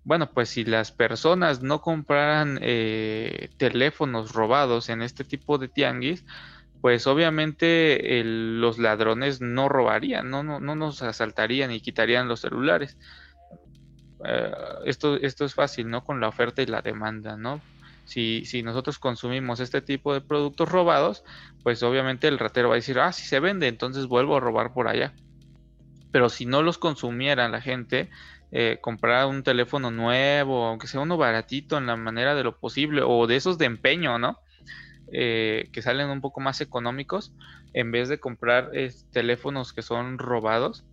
[0.03, 6.25] bueno pues si las personas no compraran eh, teléfonos robados en este tipo de tianguis
[6.85, 12.99] pues obviamente los ladrones no robarían, no, no, no nos asaltarían y quitarían los celulares.
[14.27, 14.53] Eh,
[14.87, 16.05] esto, esto es fácil, ¿no?
[16.05, 17.61] Con la oferta y la demanda, ¿no?
[18.05, 21.25] Si, si, nosotros consumimos este tipo de productos robados,
[21.63, 24.73] pues obviamente el ratero va a decir, ah, si se vende, entonces vuelvo a robar
[24.75, 25.15] por allá.
[26.13, 28.11] Pero si no los consumiera la gente,
[28.53, 33.03] eh, comprar un teléfono nuevo, aunque sea uno baratito en la manera de lo posible,
[33.05, 34.39] o de esos de empeño, ¿no?
[35.13, 37.33] eh, que salen un poco más económicos,
[37.73, 38.71] en vez de comprar
[39.13, 40.85] teléfonos que son robados,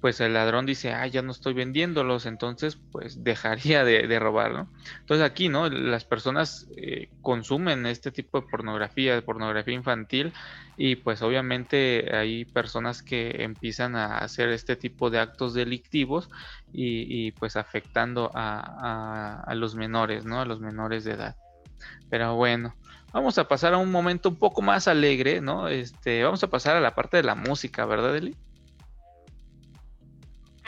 [0.00, 4.68] pues el ladrón dice, ah, ya no estoy vendiéndolos, entonces pues dejaría de, robar, ¿no?
[5.00, 5.68] Entonces aquí, ¿no?
[5.68, 10.32] Las personas eh, consumen este tipo de pornografía, de pornografía infantil,
[10.76, 16.30] y pues obviamente hay personas que empiezan a hacer este tipo de actos delictivos
[16.72, 20.40] y, pues afectando a, a, los menores, ¿no?
[20.40, 21.36] A los menores de edad.
[22.08, 22.74] Pero bueno,
[23.12, 25.68] vamos a pasar a un momento un poco más alegre, ¿no?
[25.68, 28.34] Este, vamos a pasar a la parte de la música, ¿verdad, Eli?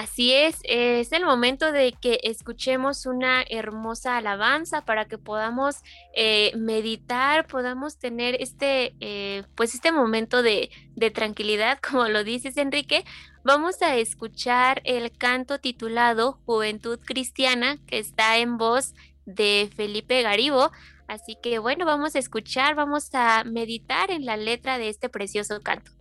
[0.02, 5.76] Así es, es el momento de que escuchemos una hermosa alabanza para que podamos
[6.12, 12.56] eh, meditar, podamos tener este, eh, pues este momento de, de tranquilidad, como lo dices
[12.56, 13.04] Enrique.
[13.44, 20.72] Vamos a escuchar el canto titulado Juventud Cristiana, que está en voz de Felipe Garibo.
[21.06, 25.60] Así que bueno, vamos a escuchar, vamos a meditar en la letra de este precioso
[25.60, 25.92] canto.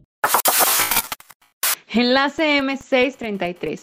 [1.94, 3.82] Enlace M633.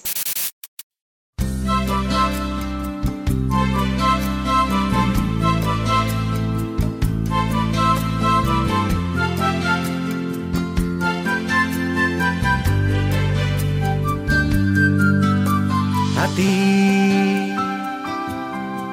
[16.16, 17.52] A ti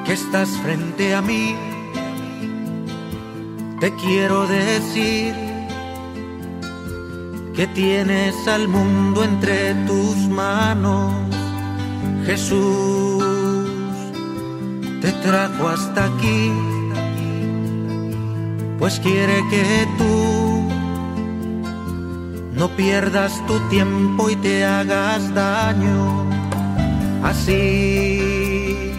[0.04, 1.56] que estás frente a mí,
[3.80, 5.45] te quiero decir
[7.56, 11.10] que tienes al mundo entre tus manos.
[12.26, 13.24] Jesús
[15.00, 16.52] te trajo hasta aquí,
[18.78, 20.68] pues quiere que tú
[22.52, 26.26] no pierdas tu tiempo y te hagas daño.
[27.22, 28.92] Así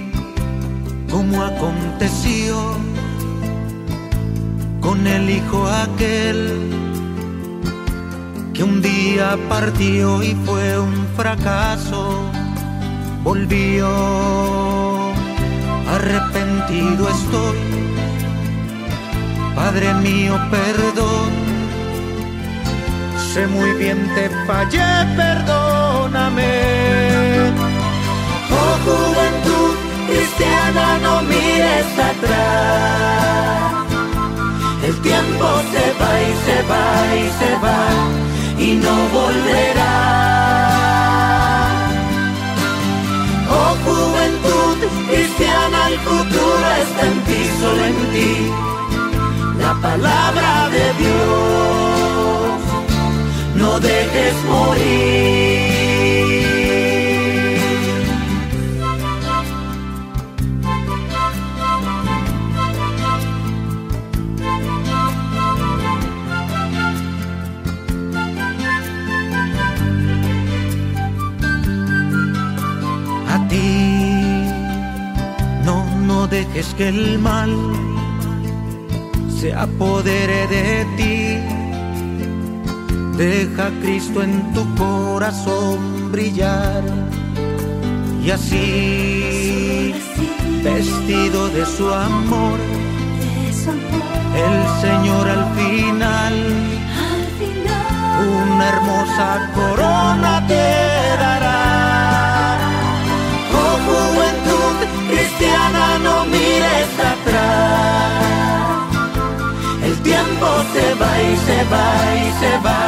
[1.11, 2.75] como aconteció
[4.81, 6.86] con el hijo aquel
[8.57, 12.23] que un día partió y fue un fracaso,
[13.23, 13.87] volvió,
[15.93, 17.57] arrepentido estoy,
[19.55, 21.29] Padre mío, perdón,
[23.31, 26.51] sé muy bien te fallé, perdóname.
[28.59, 29.75] Oh juventud
[30.07, 33.37] cristiana, no mires atrás.
[34.83, 38.26] El tiempo se va y se va y se va
[38.59, 39.95] y no volverá.
[43.49, 44.77] Oh juventud
[45.09, 48.33] cristiana, el futuro está en ti, solo en ti.
[49.59, 52.59] La palabra de Dios,
[53.55, 55.86] no dejes morir.
[76.57, 77.51] Dejes que el mal
[79.39, 81.37] se apodere de ti.
[83.15, 86.83] Deja a Cristo en tu corazón brillar
[88.23, 89.93] y así,
[90.63, 92.59] vestido de su amor,
[94.45, 96.35] el Señor al final,
[98.45, 100.67] una hermosa corona te
[101.23, 102.57] dará.
[103.59, 104.75] Oh juventud
[105.09, 106.16] cristiana, no
[110.37, 112.81] tiempo se va y se va y se va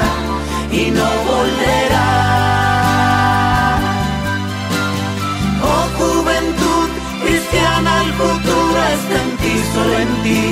[0.72, 2.10] y no volverá.
[5.64, 6.90] Oh juventud
[7.24, 10.44] cristiana, el futuro está en ti, solo en ti.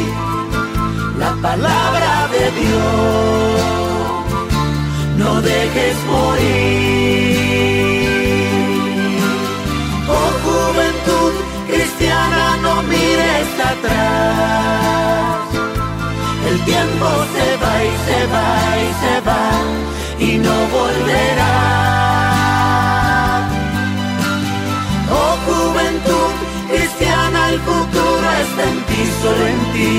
[1.20, 3.62] La palabra de Dios,
[5.18, 7.08] no dejes morir.
[11.68, 15.57] cristiana, no mires atrás.
[16.50, 18.48] El tiempo se va y se va
[18.86, 19.46] y se va
[20.20, 21.56] y no volverá.
[25.20, 26.34] Oh juventud
[26.70, 29.94] cristiana, el futuro está en ti, solo en ti.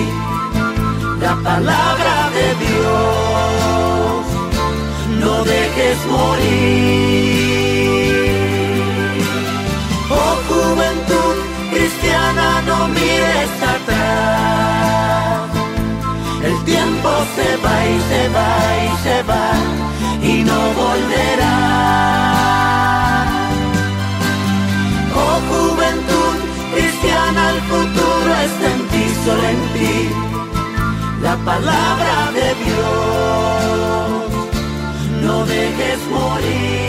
[1.21, 4.25] La palabra de Dios,
[5.21, 7.09] no dejes morir.
[12.67, 15.58] no mires atrás.
[16.69, 18.51] Tiempo se va y se va
[18.85, 19.47] y se va
[20.23, 21.57] y no volverá.
[25.23, 26.37] Oh juventud
[26.75, 29.97] cristiana, el futuro está en ti, solo en ti.
[31.23, 34.19] La palabra de Dios.
[35.23, 36.88] No dejes morir.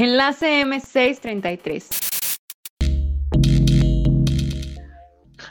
[0.00, 2.38] Enlace M633.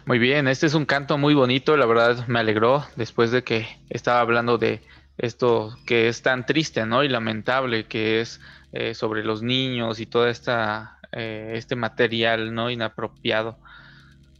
[0.05, 3.67] Muy bien, este es un canto muy bonito, la verdad me alegró después de que
[3.89, 4.79] estaba hablando de
[5.17, 7.03] esto que es tan triste, ¿no?
[7.03, 8.39] Y lamentable que es
[8.71, 12.71] eh, sobre los niños y todo esta, eh, este material, ¿no?
[12.71, 13.57] Inapropiado.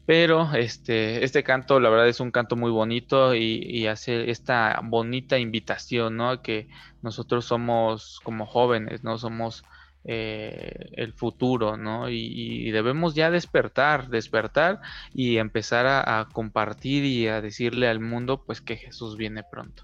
[0.06, 4.80] Pero este, este canto, la verdad, es un canto muy bonito y, y hace esta
[4.86, 6.42] bonita invitación, ¿no?
[6.42, 6.70] Que
[7.02, 9.18] nosotros somos como jóvenes, ¿no?
[9.18, 9.66] Somos
[10.10, 12.10] eh, el futuro, ¿no?
[12.10, 14.80] Y, debemos ya despertar, despertar
[15.14, 19.84] y empezar a, compartir y a decirle al mundo, pues, que Jesús viene pronto.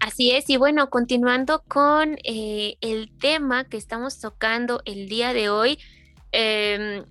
[0.00, 5.48] Así es, y bueno, continuando con eh, el tema que estamos tocando el día de
[5.48, 5.78] hoy,
[6.32, 7.04] em,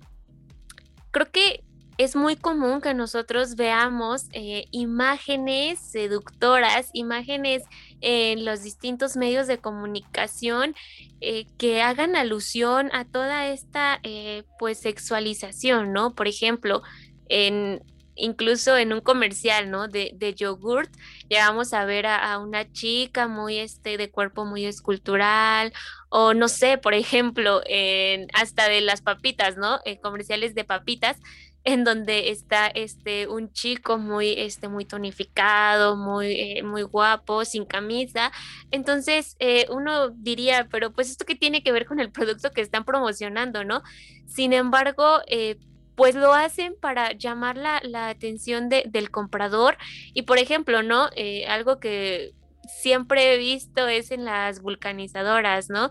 [1.12, 1.64] creo que
[1.98, 7.62] es muy común que nosotros veamos eh, imágenes seductoras, imágenes
[8.00, 10.74] en los distintos medios de comunicación
[11.20, 16.14] eh, que hagan alusión a toda esta eh, pues sexualización, ¿no?
[16.14, 16.82] Por ejemplo,
[17.28, 17.82] en
[18.16, 19.88] incluso en un comercial, ¿no?
[19.88, 20.90] De, de yogurt,
[21.28, 25.72] llegamos a ver a, una chica muy, este, de cuerpo muy escultural,
[26.08, 29.80] o no sé, por ejemplo, en, hasta de las papitas, ¿no?
[29.84, 31.18] En comerciales de papitas,
[31.66, 37.64] en donde está este un chico muy este muy tonificado muy eh, muy guapo sin
[37.64, 38.30] camisa.
[38.70, 42.60] Entonces eh, uno diría pero pues esto qué tiene que ver con el producto que
[42.60, 43.82] están promocionando no
[44.26, 45.58] sin embargo eh,
[45.96, 49.76] pues lo hacen para llamar la, atención del comprador.
[50.14, 51.08] Y por ejemplo no
[51.48, 52.32] algo que
[52.68, 55.90] siempre he visto es en las vulcanizadoras no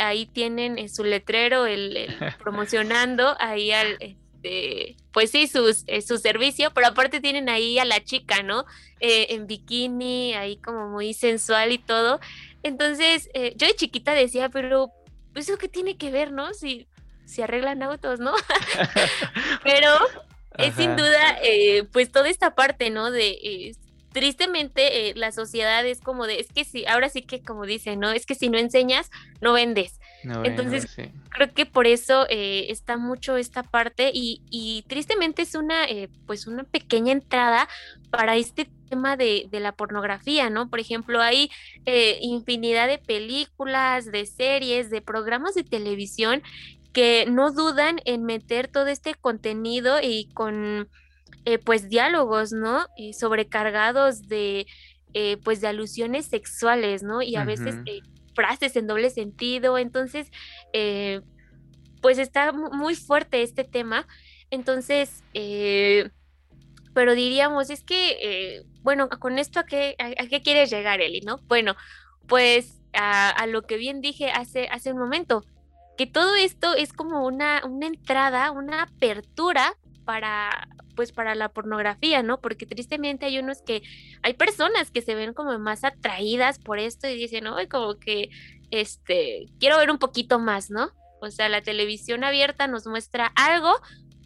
[0.00, 3.96] ahí tienen su letrero el promocionando ahí al
[4.46, 8.64] este, pues sí, sus, eh, su servicio, pero aparte tienen ahí a la chica, ¿no?
[9.00, 12.20] Eh, en bikini, ahí como muy sensual y todo.
[12.62, 14.92] Entonces, eh, yo de chiquita decía, pero
[15.32, 16.52] pues, ¿eso qué tiene que ver, no?
[16.54, 16.86] Si,
[17.24, 18.32] si arreglan autos, ¿no?
[19.64, 19.90] pero
[20.58, 21.38] es sin duda,
[21.92, 23.10] pues toda esta parte, ¿no?
[23.10, 23.74] De
[24.16, 28.12] tristemente la sociedad es como de, es que si, ahora sí que como dicen, ¿no?
[28.12, 29.10] Es que si no enseñas,
[29.42, 30.00] no vendes.
[30.42, 30.86] Entonces,
[31.28, 36.46] creo que por eso eh, está mucho esta parte y, tristemente es una, eh, pues
[36.46, 37.68] una pequeña entrada
[38.08, 40.70] para este tema de, la pornografía, ¿no?
[40.70, 41.50] Por ejemplo, hay
[41.84, 46.42] eh, infinidad de películas, de series, de programas de televisión
[46.94, 50.88] que no dudan en meter todo este contenido y con,
[51.64, 52.86] pues, diálogos, ¿no?
[53.12, 54.66] sobrecargados de,
[55.44, 57.22] pues, de alusiones sexuales, ¿no?
[57.22, 57.76] Y a veces
[58.36, 59.78] frases en doble sentido.
[59.78, 60.30] Entonces,
[60.72, 61.22] eh,
[62.00, 64.06] pues está muy fuerte este tema.
[64.50, 66.10] Entonces, eh,
[66.94, 71.22] pero diríamos, es que, eh, bueno, con esto, ¿a qué, a, qué quieres llegar, Eli?
[71.22, 71.38] ¿No?
[71.48, 71.74] Bueno,
[72.28, 75.44] pues a, lo que bien dije hace, hace un momento,
[75.98, 79.74] que todo esto es como una, una entrada, una apertura
[80.06, 82.40] para, pues para la pornografía, ¿no?
[82.40, 83.82] Porque tristemente hay unos que,
[84.22, 88.30] hay personas que se ven como más atraídas por esto y dicen, ay, como que,
[88.70, 90.90] este, quiero ver un poquito más, ¿no?
[91.20, 93.74] O sea, la televisión abierta nos muestra algo,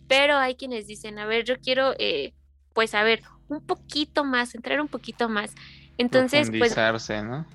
[0.06, 2.34] pero hay quienes dicen, a ver, yo quiero, eh,
[2.74, 5.52] pues, a ver, un poquito más, entrar un poquito más.
[5.98, 6.76] Entonces, pues...
[7.24, 7.46] ¿no?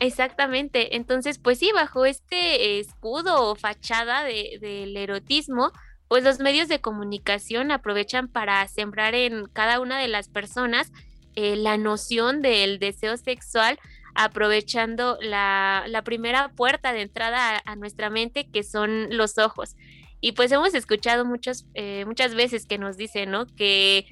[0.00, 0.96] Exactamente.
[0.96, 5.72] Entonces, pues sí, bajo este escudo o fachada de, del erotismo,
[6.14, 10.92] pues los medios de comunicación aprovechan para sembrar en cada una de las personas
[11.34, 13.80] eh, la noción del deseo sexual,
[14.14, 19.74] aprovechando la, primera puerta de entrada a, nuestra mente, que son los ojos.
[20.20, 23.46] Y pues hemos escuchado muchas, eh, muchas veces que nos dicen, ¿no?
[23.46, 24.06] Que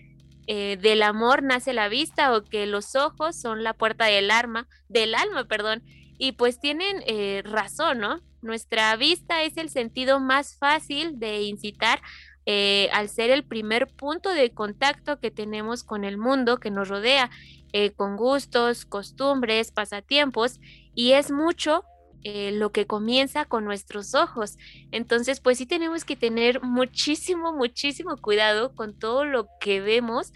[0.49, 4.67] eh, del amor nace la vista o que los ojos son la puerta del alma,
[4.89, 5.85] del alma, perdón.
[6.19, 6.97] Y pues tienen
[7.45, 8.21] razón, ¿no?
[8.43, 12.01] Nuestra vista es el sentido más fácil de incitar
[12.45, 16.89] eh, al ser el primer punto de contacto que tenemos con el mundo que nos
[16.89, 17.31] rodea,
[17.73, 20.59] eh, con gustos, costumbres, pasatiempos,
[20.95, 21.85] y es mucho
[22.25, 24.59] eh, lo que comienza con nuestros ojos.
[24.91, 30.33] Entonces, pues sí tenemos que tener muchísimo, muchísimo cuidado con todo lo que vemos,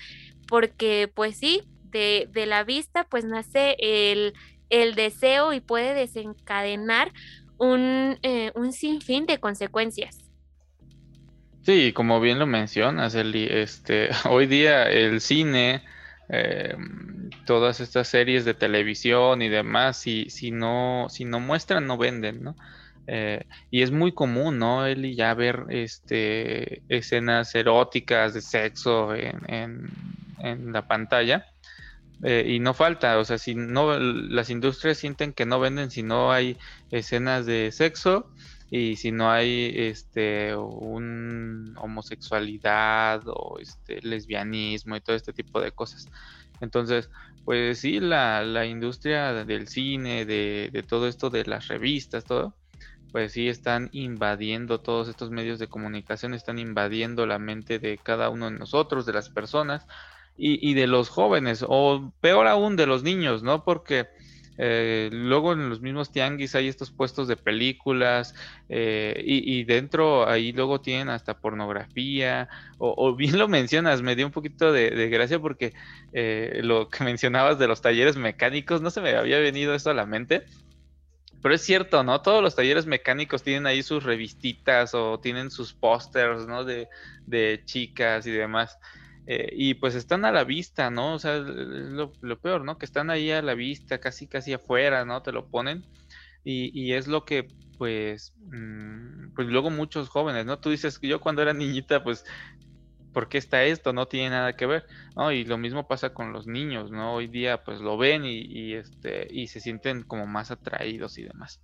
[0.46, 4.34] porque pues sí, de, de la vista pues nace el,
[4.70, 7.12] el deseo y puede desencadenar
[7.58, 10.26] un, eh, un sinfín de consecuencias.
[11.62, 15.82] Sí, como bien lo mencionas, Eli, este, hoy día el cine,
[16.28, 16.76] eh,
[17.44, 22.42] todas estas series de televisión y demás, si, si, no, si no muestran, no venden,
[22.42, 22.56] ¿no?
[23.08, 29.88] Eh, y es muy común, ¿no, Eli, ya ver este, escenas eróticas de sexo en,
[30.38, 31.46] en, la pantalla.
[32.22, 36.02] Eh, y no falta, o sea, si no, las industrias sienten que no venden si
[36.02, 36.56] no hay
[36.90, 38.30] escenas de sexo
[38.70, 45.72] y si no hay este un homosexualidad o este lesbianismo y todo este tipo de
[45.72, 46.08] cosas.
[46.60, 47.10] Entonces,
[47.44, 52.54] pues sí, la, la industria del cine, de, de todo esto de las revistas, todo,
[53.12, 58.30] pues sí están invadiendo todos estos medios de comunicación, están invadiendo la mente de cada
[58.30, 59.86] uno de nosotros, de las personas
[60.38, 63.64] y, de los jóvenes, o peor aún de los niños, ¿no?
[63.64, 64.06] Porque
[64.58, 68.34] eh, luego en los mismos tianguis hay estos puestos de películas
[68.68, 74.32] eh, y, dentro ahí luego tienen hasta pornografía o, bien lo mencionas, me dio un
[74.32, 75.74] poquito de, de gracia porque
[76.12, 79.94] eh, lo que mencionabas de los talleres mecánicos no se me había venido eso a
[79.94, 80.44] la mente
[81.46, 82.22] pero es cierto, ¿no?
[82.22, 86.64] Todos los talleres mecánicos tienen ahí sus revistitas o tienen sus pósters, ¿no?
[86.64, 86.88] De,
[87.64, 88.76] chicas y demás.
[89.26, 91.14] Eh, y pues están a la vista, ¿no?
[91.14, 92.78] O sea, lo, lo, peor, ¿no?
[92.78, 95.22] Que están ahí a la vista, casi, casi afuera, ¿no?
[95.22, 95.84] Te lo ponen.
[96.44, 100.58] Y, y es lo que, pues, mm, pues luego muchos jóvenes, ¿no?
[100.60, 102.24] Tú dices que yo cuando era niñita, pues
[103.16, 103.94] ¿por qué está esto?
[103.94, 104.84] No tiene nada que ver,
[105.16, 105.32] ¿no?
[105.32, 107.14] Y lo mismo pasa con los niños, ¿no?
[107.14, 111.62] Hoy día pues lo ven y, este, y se sienten como más atraídos y demás.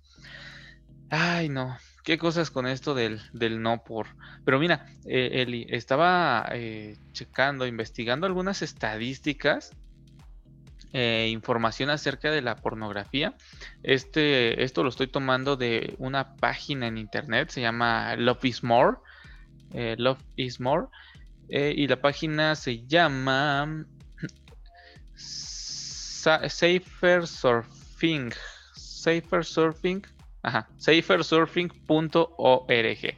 [1.11, 3.21] Ay, no, qué cosas con esto del,
[3.61, 4.07] no por.
[4.45, 9.71] Pero mira, eh, Eli, estaba eh, checando, investigando algunas estadísticas,
[10.91, 13.35] eh, información acerca de la pornografía.
[13.81, 18.97] Este, esto lo estoy tomando de una página en internet, se llama Love is More.
[19.97, 20.87] Love is More.
[21.49, 23.85] Eh, y la página se llama
[25.15, 28.31] Safer Surfing.
[28.75, 30.05] Safer Surfing.
[30.43, 30.67] Ajá.
[30.77, 33.17] Safersurfing.org.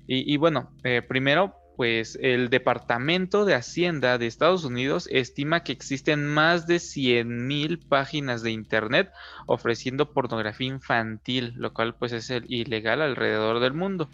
[0.08, 6.24] Y, bueno, eh, primero pues el Departamento de Hacienda de Estados Unidos estima que existen
[6.24, 9.12] más de 100.000 páginas de Internet
[9.46, 14.08] ofreciendo pornografía infantil, lo cual pues es ilegal alrededor del mundo.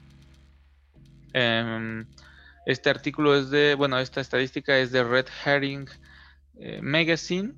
[1.33, 2.07] Em,
[2.66, 5.89] este artículo es de, bueno, esta estadística es de Red Herring
[6.59, 7.55] eh, Magazine,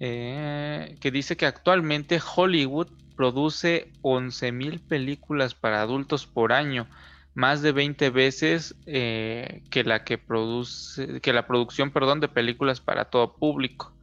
[0.00, 6.88] eh, que dice que actualmente Hollywood produce 11.000 películas para adultos por año
[7.34, 12.80] más de 20 veces eh, que la que produce, que la producción, perdón, de películas
[12.80, 13.94] para todo público.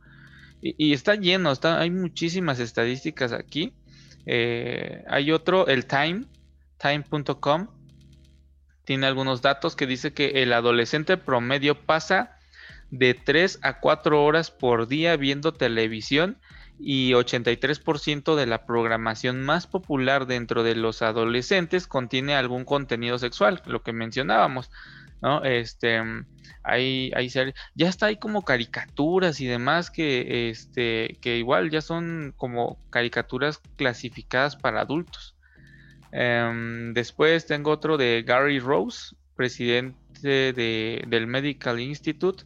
[0.61, 3.73] Y, está lleno, está, hay muchísimas estadísticas aquí.
[4.25, 6.25] Hay otro, el Time,
[6.79, 7.67] time.com,
[8.85, 12.37] tiene algunos datos que dice que el adolescente promedio pasa
[12.91, 16.37] de 3 a 4 horas por día viendo televisión
[16.79, 23.61] y 83% de la programación más popular dentro de los adolescentes contiene algún contenido sexual,
[23.65, 24.69] lo que mencionábamos,
[25.21, 25.43] ¿no?
[25.43, 26.01] Este,
[26.63, 32.33] hay, hay ya está ahí como caricaturas y demás que, este, que igual ya son
[32.35, 35.34] como caricaturas clasificadas para adultos.
[36.17, 42.45] Em, después tengo otro de Gary Rose, presidente de, del Medical Institute.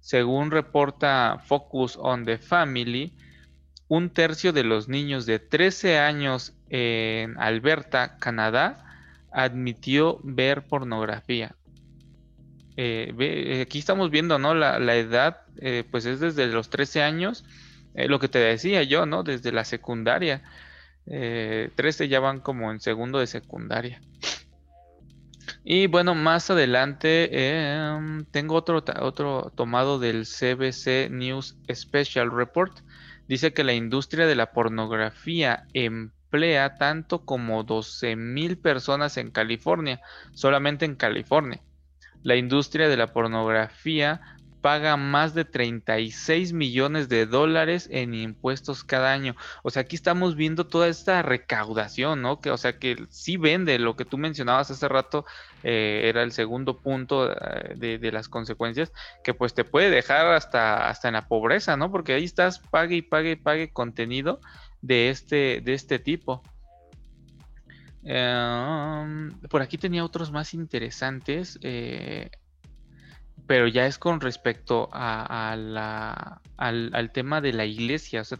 [0.00, 3.12] Según reporta Focus on the Family,
[3.88, 8.86] un tercio de los niños de 13 años en Alberta, Canadá,
[9.30, 11.54] admitió ver pornografía.
[12.78, 14.54] Eh, eh, aquí estamos viendo, ¿no?
[14.54, 17.44] La, edad, eh, pues es desde los 13 años,
[17.94, 19.24] lo que te decía yo, ¿no?
[19.24, 20.42] Desde la secundaria.
[21.06, 24.00] 13 ya van como en segundo de secundaria.
[25.64, 32.80] Y bueno, más adelante em, tengo otro, otro tomado del CBC News Special Report
[33.28, 40.00] dice que la industria de la pornografía emplea tanto como 12 mil personas en California,
[40.32, 41.60] solamente en California.
[42.22, 44.20] La industria de la pornografía
[44.60, 49.36] paga más de 36 millones de dólares en impuestos cada año.
[49.62, 52.40] O sea, aquí estamos viendo toda esta recaudación, ¿no?
[52.40, 55.24] Que, o sea, que sí vende lo que tú mencionabas hace rato,
[55.62, 58.92] eh, era el segundo punto eh, de, las consecuencias,
[59.22, 61.90] que pues te puede dejar hasta, hasta en la pobreza, ¿no?
[61.90, 64.40] Porque ahí estás, pague y pague y pague contenido
[64.82, 66.42] de este, de este tipo.
[68.02, 71.58] Em, por aquí tenía otros más interesantes.
[71.62, 72.30] Eh,
[73.50, 78.38] pero ya es con respecto a, la, al, tema de la iglesia, o sea,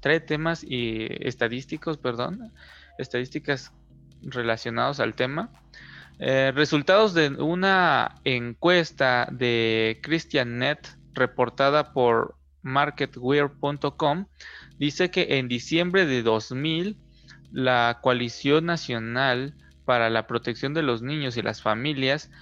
[0.00, 2.52] trae, temas y estadísticos, perdón,
[2.98, 3.72] estadísticas
[4.22, 5.50] relacionados al tema.
[6.18, 14.26] Eh, resultados de una encuesta de ChristianNet reportada por marketwear.com
[14.80, 16.96] dice que en diciembre de 2000
[17.52, 22.32] la Coalición Nacional para la Protección de los Niños y las Familias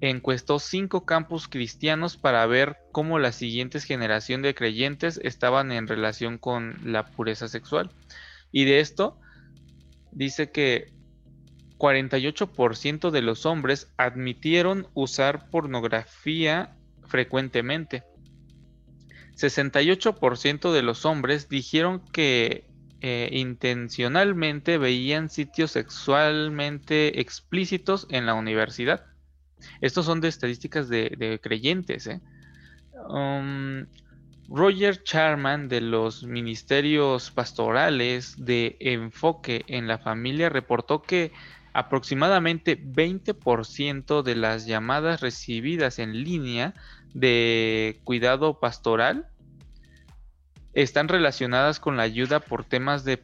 [0.00, 6.38] encuestó cinco campus cristianos para ver cómo la siguiente generación de creyentes estaban en relación
[6.38, 7.90] con la pureza sexual.
[8.52, 9.18] Y de esto
[10.12, 10.92] dice que
[11.78, 16.76] 48% de los hombres admitieron usar pornografía
[17.06, 18.04] frecuentemente.
[19.36, 22.66] 68% de los hombres dijeron que
[23.00, 29.07] eh, intencionalmente veían sitios sexualmente explícitos en la universidad.
[29.80, 32.06] Estos son de estadísticas de, creyentes.
[32.06, 32.20] ¿eh?
[33.08, 33.86] Um,
[34.48, 41.32] Roger Charman de los ministerios pastorales de enfoque en la familia reportó que
[41.74, 46.74] aproximadamente 20% de las llamadas recibidas en línea
[47.14, 49.28] de cuidado pastoral
[50.72, 53.22] están relacionadas con la ayuda por temas de,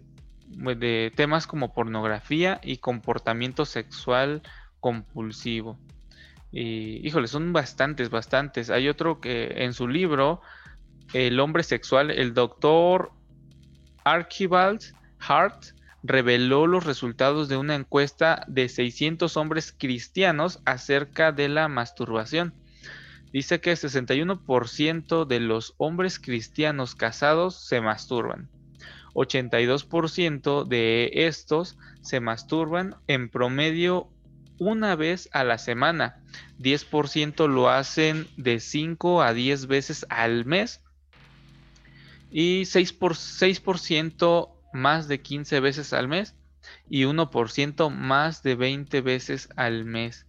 [1.16, 4.43] temas como pornografía y comportamiento sexual
[4.80, 5.78] compulsivo.
[6.57, 8.70] Y híjole, son bastantes, bastantes.
[8.70, 10.40] Hay otro que en su libro,
[11.12, 13.11] El hombre sexual, el doctor
[14.05, 14.80] Archibald
[15.18, 15.64] Hart
[16.05, 22.55] reveló los resultados de una encuesta de 600 hombres cristianos acerca de la masturbación.
[23.32, 28.48] Dice que 61% de los hombres cristianos casados se masturban.
[29.14, 34.09] 82% de estos se masturban en promedio
[34.59, 36.22] una vez a la semana.
[36.61, 40.82] 10% lo hacen de 5 a 10 veces al mes.
[42.30, 43.62] Y 6%, por, 6
[44.72, 46.34] más de 15 veces al mes.
[46.88, 50.26] Y 1% más de 20 veces al mes.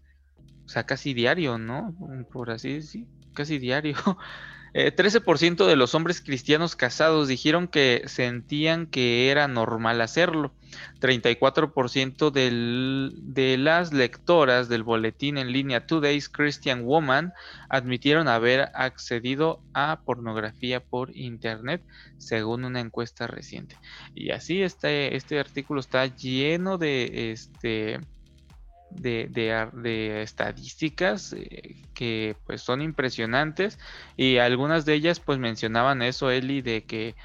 [0.66, 1.96] O sea, casi diario, ¿no?
[2.32, 3.96] Por así decir, casi diario.
[4.76, 10.54] 13% eh, de los hombres cristianos casados dijeron que sentían que era normal hacerlo.
[11.00, 17.32] 34% de las lectoras del boletín en línea Today's Christian Woman
[17.70, 21.82] admitieron haber accedido a pornografía por internet,
[22.18, 23.78] según una encuesta reciente.
[24.14, 28.02] Y así este, este artículo está lleno de este
[28.96, 33.80] de, estadísticas eh, que pues son impresionantes
[34.18, 37.16] y algunas de ellas pues mencionaban eso Eli de que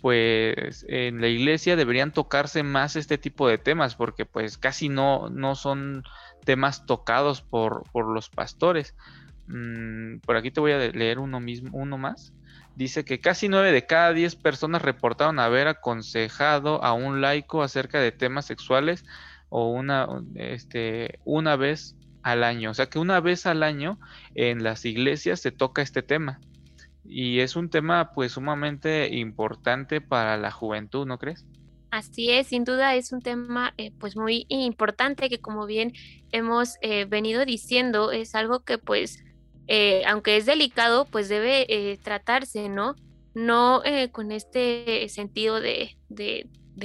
[0.00, 5.30] pues en la iglesia deberían tocarse más este tipo de temas porque pues casi no,
[5.30, 6.04] no son
[6.44, 8.94] temas tocados por, por los pastores.
[9.48, 12.32] Mm, por aquí te voy a leer uno mismo, uno más.
[12.76, 18.00] Dice que casi nueve de cada diez personas reportaron haber aconsejado a un laico acerca
[18.00, 19.04] de temas sexuales
[19.48, 22.70] o una, este, una vez al año.
[22.70, 23.98] O sea que una vez al año
[24.34, 26.40] en las iglesias se toca este tema.
[27.04, 31.46] Y es un tema pues sumamente importante para la juventud, ¿no crees?
[31.92, 35.92] Así es, sin duda es un tema eh, pues muy importante que como bien
[36.32, 39.22] hemos eh, venido diciendo es algo que pues
[39.68, 42.96] eh, aunque es delicado pues debe tratarse, ¿no?
[43.34, 43.82] No
[44.12, 45.96] con este sentido de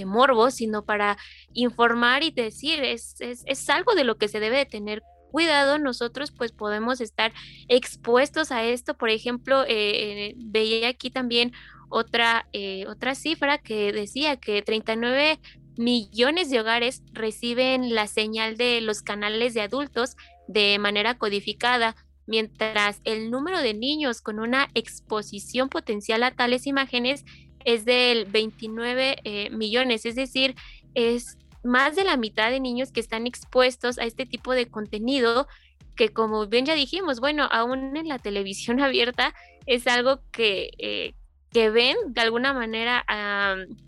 [0.05, 1.17] morbo, sino para
[1.53, 6.31] informar y decir, es, es, algo de lo que se debe de tener cuidado, nosotros
[6.31, 7.33] pues podemos estar
[7.67, 8.95] expuestos a esto.
[8.95, 11.53] Por ejemplo, eh, veía aquí también
[11.89, 15.39] otra, eh, otra cifra que decía que 39
[15.77, 20.15] millones de hogares reciben la señal de los canales de adultos
[20.47, 21.95] de manera codificada,
[22.27, 27.25] mientras el número de niños con una exposición potencial a tales imágenes
[27.65, 30.55] es del 29 eh, millones, es decir,
[30.93, 35.47] es más de la mitad de niños que están expuestos a este tipo de contenido
[35.95, 39.33] que como bien ya dijimos, bueno, aún en la televisión abierta
[39.65, 41.13] es algo que, eh,
[41.51, 43.05] que ven de alguna manera,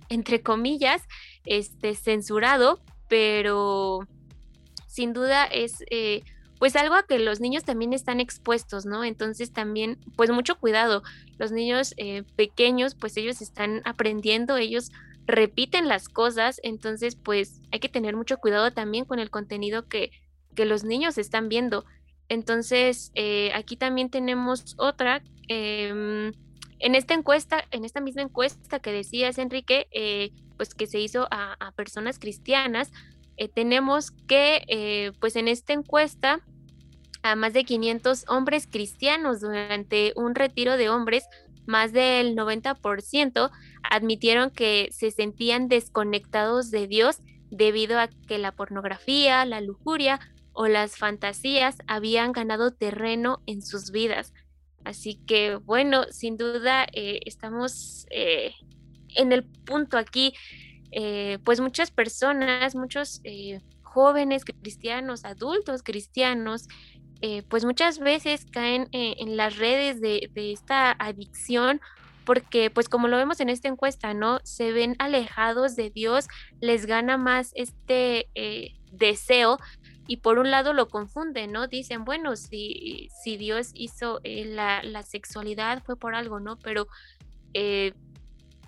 [0.09, 1.01] entre comillas,
[1.45, 4.07] este, censurado, pero
[4.87, 6.23] sin duda es eh,
[6.63, 9.03] pues algo a que los niños también están expuestos, ¿no?
[9.03, 11.03] Entonces también, pues mucho cuidado.
[11.37, 14.89] Los niños eh, pequeños, pues ellos están aprendiendo, ellos
[15.27, 20.11] repiten las cosas, entonces pues hay que tener mucho cuidado también con el contenido que,
[20.55, 21.83] que los niños están viendo.
[22.29, 25.21] Entonces, eh, aquí también tenemos otra.
[25.49, 26.31] Em,
[26.79, 31.27] en esta encuesta, en esta misma encuesta que decías, Enrique, eh, pues que se hizo
[31.29, 32.89] a, a personas cristianas,
[33.53, 36.39] tenemos que, pues en esta encuesta,
[37.23, 41.25] a más de 500 hombres cristianos durante un retiro de hombres.
[41.65, 43.49] Más del 90%
[43.89, 50.19] admitieron que se sentían desconectados de Dios debido a que la pornografía, la lujuria
[50.51, 54.33] o las fantasías habían ganado terreno en sus vidas.
[54.83, 58.53] Así que bueno, sin duda eh, estamos eh,
[59.15, 60.33] en el punto aquí,
[60.91, 63.21] eh, pues muchas personas, muchos
[63.81, 66.67] jóvenes cristianos, adultos cristianos,
[67.47, 71.79] pues muchas veces caen en las redes de, esta adicción
[72.23, 74.39] porque pues como lo vemos en esta encuesta, ¿no?
[74.43, 76.27] Se ven alejados de Dios,
[76.59, 79.57] les gana más este eh, deseo
[80.07, 81.67] y por un lado lo confunden, ¿no?
[81.67, 86.57] Dicen, bueno, si, si Dios hizo eh, la, sexualidad fue por algo, ¿no?
[86.57, 86.87] Pero
[87.53, 87.93] eh,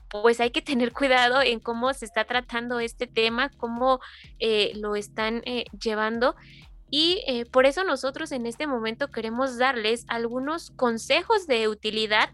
[0.09, 3.99] pues hay que tener cuidado en cómo se está tratando este tema, cómo
[4.75, 5.41] lo están
[5.81, 6.35] llevando.
[6.89, 12.29] Y por eso nosotros en este momento queremos darles algunos consejos de utilidad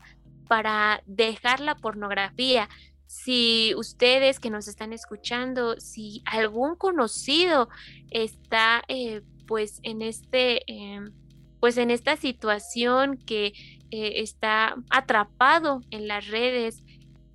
[0.52, 2.68] para dejar la pornografía.
[3.08, 7.70] Si ustedes que nos están escuchando, si algún conocido
[8.10, 11.14] está eh, pues en este em,
[11.62, 13.54] pues en esta situación que
[13.92, 16.84] eh, está atrapado en las redes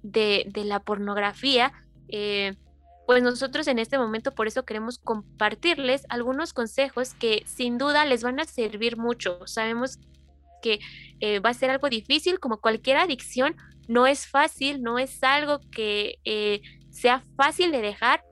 [0.03, 1.73] de, de la pornografía,
[2.09, 2.55] eh,
[3.07, 8.23] pues nosotros en este momento por eso queremos compartirles algunos consejos que sin duda les
[8.23, 9.47] van a servir mucho.
[9.47, 9.99] Sabemos
[10.61, 10.81] que
[11.21, 15.61] eh, va a ser algo difícil, como cualquier adicción, no es fácil, no es algo
[15.71, 18.25] que eh, sea fácil de dejar,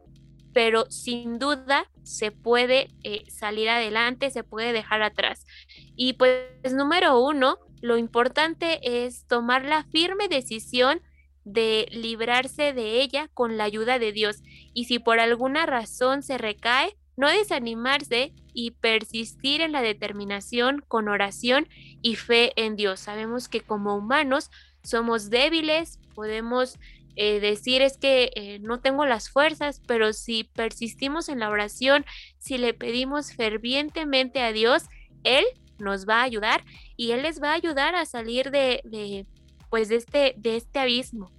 [0.52, 5.46] pero sin duda se puede eh, salir adelante, se puede dejar atrás.
[5.94, 11.00] Y pues número uno, lo importante es tomar la firme decisión
[11.45, 14.42] de librarse de ella con la ayuda de Dios.
[14.72, 21.09] Y si por alguna razón se recae, no desanimarse y persistir en la determinación con
[21.09, 21.68] oración
[22.03, 23.01] y fe en Dios.
[23.01, 24.51] Sabemos que como humanos
[24.82, 26.78] somos débiles, podemos
[27.16, 32.05] eh, decir es que eh, no tengo las fuerzas, pero si persistimos en la oración,
[32.38, 34.84] si le pedimos fervientemente a Dios,
[35.22, 35.45] Él
[35.78, 36.64] nos va a ayudar
[36.97, 39.26] y Él les va a ayudar a salir de, de
[39.74, 41.32] pues de este, de este abismo.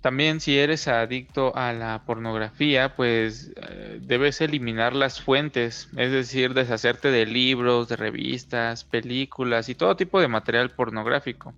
[0.00, 6.54] También si eres adicto a la pornografía, pues eh, debes eliminar las fuentes, es decir,
[6.54, 11.54] deshacerte de libros, de revistas, películas y todo tipo de material pornográfico.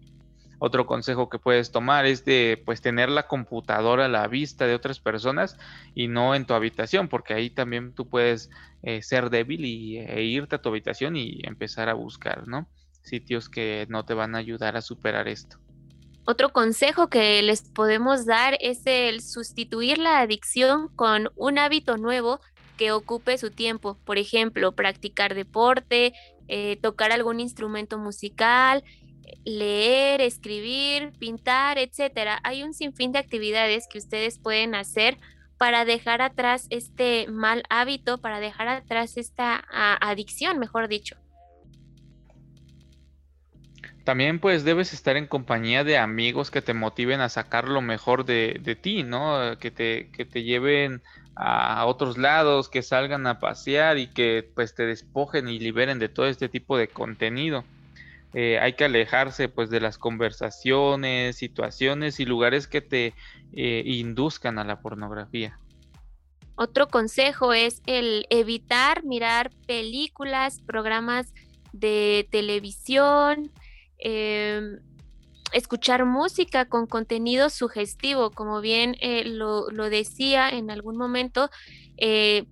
[0.58, 4.74] Otro consejo que puedes tomar es de pues tener la computadora a la vista de
[4.74, 5.56] otras personas
[5.94, 8.50] y no en tu habitación, porque ahí también tú puedes
[8.82, 12.68] eh, ser débil y, e irte a tu habitación y empezar a buscar, ¿no?
[13.00, 15.63] Sitios que no te van a ayudar a superar esto.
[16.26, 22.40] Otro consejo que les podemos dar es el sustituir la adicción con un hábito nuevo
[22.78, 23.98] que ocupe su tiempo.
[24.06, 26.14] Por ejemplo, practicar deporte,
[26.48, 28.84] eh, tocar algún instrumento musical,
[29.44, 32.40] leer, escribir, pintar, etcétera.
[32.42, 35.18] Hay un sinfín de actividades que ustedes pueden hacer
[35.58, 39.62] para dejar atrás este mal hábito, para dejar atrás esta
[40.00, 41.16] adicción, mejor dicho.
[44.04, 48.24] También pues debes estar en compañía de amigos que te motiven a sacar lo mejor
[48.24, 49.58] de, de ti, ¿no?
[49.58, 51.02] Que te, que te lleven
[51.36, 56.08] a otros lados, que salgan a pasear y que pues te despojen y liberen de
[56.08, 57.64] todo este tipo de contenido.
[58.34, 63.14] Eh, hay que alejarse pues de las conversaciones, situaciones y lugares que te
[63.52, 65.58] eh, induzcan a la pornografía.
[66.56, 71.32] Otro consejo es el evitar mirar películas, programas
[71.72, 73.50] de televisión,
[74.06, 74.80] Em,
[75.54, 81.48] escuchar música con contenido sugestivo, como bien eh, lo, decía en algún momento,
[81.96, 82.44] eh,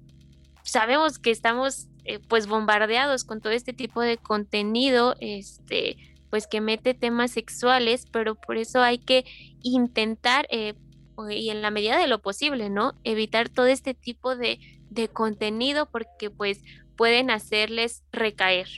[0.63, 5.99] sabemos que estamos eh, pues bombardeados con todo este tipo de contenido, este,
[6.31, 9.27] pues que mete temas sexuales, pero por eso hay que
[9.61, 12.95] intentar, y en la medida de lo posible, ¿no?
[13.05, 16.63] Evitar todo este tipo de, de contenido porque pues
[16.97, 18.69] pueden hacerles recaer.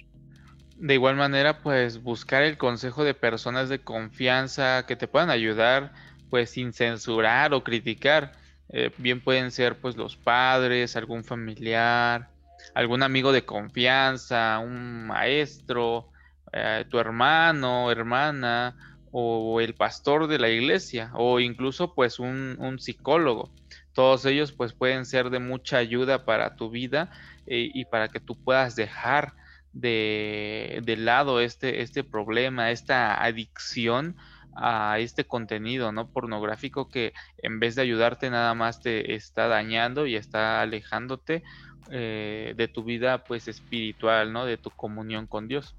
[0.77, 5.93] De igual manera, pues buscar el consejo de personas de confianza que te puedan ayudar,
[6.31, 8.33] pues sin censurar o criticar.
[8.71, 12.29] Eh, bien pueden ser pues los padres, algún familiar,
[12.75, 16.11] algún amigo de confianza, un maestro,
[16.53, 18.77] eh, tu hermano, hermana
[19.13, 23.53] o el pastor de la iglesia o incluso pues un, un psicólogo.
[23.93, 27.13] Todos ellos pues pueden ser de mucha ayuda para tu vida
[27.47, 29.35] eh, y para que tú puedas dejar
[29.75, 34.17] de, lado este, este problema, esta adicción
[34.57, 40.07] a este contenido no pornográfico que en vez de ayudarte nada más te está dañando
[40.07, 41.43] y está alejándote
[41.91, 44.47] eh, de tu vida pues espiritual, ¿no?
[44.47, 45.75] De tu comunión con Dios.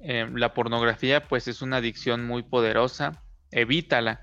[0.00, 4.22] Em, la pornografía pues es una adicción muy poderosa, evítala,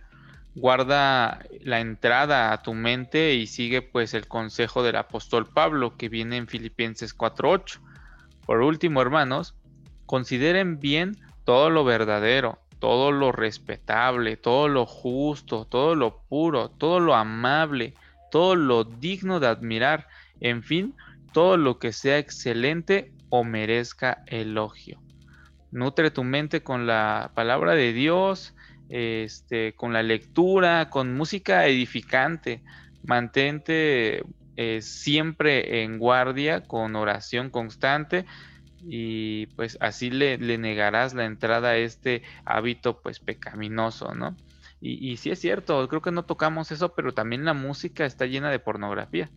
[0.55, 6.09] guarda la entrada a tu mente y sigue pues el consejo del apóstol Pablo que
[6.09, 7.79] viene en Filipenses 4.8.
[8.45, 9.55] Por último, hermanos,
[10.05, 16.99] consideren bien todo lo verdadero, todo lo respetable, todo lo justo, todo lo puro, todo
[16.99, 17.93] lo amable,
[18.31, 20.07] todo lo digno de admirar,
[20.39, 20.93] en fin,
[21.33, 25.01] todo lo que sea excelente o merezca elogio.
[25.71, 28.55] Nutre tu mente con la palabra de Dios,
[28.89, 32.61] este, con la lectura, con música edificante.
[33.03, 34.23] Mantente
[34.57, 38.25] eh, siempre en guardia, con oración constante
[38.87, 44.35] y pues así le, negarás la entrada a este hábito pues pecaminoso, ¿no?
[44.79, 48.25] Y, y sí es cierto, creo que no tocamos eso, pero también la música está
[48.25, 49.31] llena de pornografía.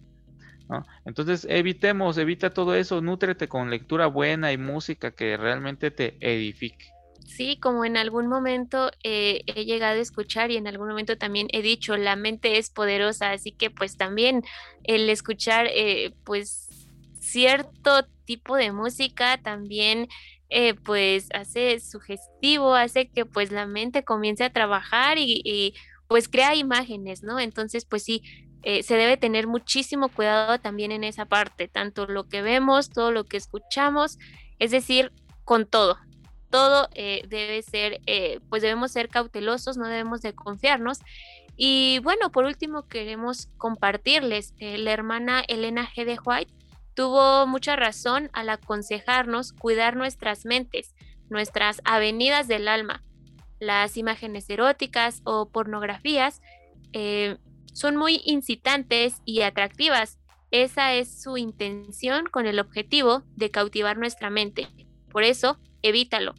[0.68, 0.86] ¿no?
[1.04, 6.97] Entonces evitemos, evita todo eso, nútrete con lectura buena y música que realmente te edifique.
[7.28, 11.46] Sí, como en algún momento eh, he llegado a escuchar y en algún momento también
[11.52, 14.42] he dicho, la mente es poderosa, así que pues también
[14.82, 16.68] el escuchar eh, pues
[17.20, 20.08] cierto tipo de música también
[20.48, 25.74] eh, pues hace sugestivo, hace que pues la mente comience a trabajar y,
[26.08, 27.38] pues crea imágenes, ¿no?
[27.38, 28.22] Entonces pues sí,
[28.62, 33.12] eh, se debe tener muchísimo cuidado también en esa parte, tanto lo que vemos, todo
[33.12, 34.18] lo que escuchamos,
[34.58, 35.12] es decir,
[35.44, 35.98] con todo.
[36.50, 38.00] Todo eh, debe ser,
[38.48, 41.00] pues debemos ser cautelosos, no debemos de confiarnos.
[41.56, 46.18] Y bueno, por último queremos compartirles, la hermana Elena G.
[46.24, 46.52] White
[46.98, 50.96] tuvo mucha razón al aconsejarnos cuidar nuestras mentes,
[51.30, 53.04] nuestras avenidas del alma.
[53.60, 56.42] Las imágenes eróticas o pornografías
[56.92, 57.36] eh,
[57.72, 60.18] son muy incitantes y atractivas.
[60.50, 64.66] Esa es su intención con el objetivo de cautivar nuestra mente.
[65.12, 66.34] Por eso, evítalo.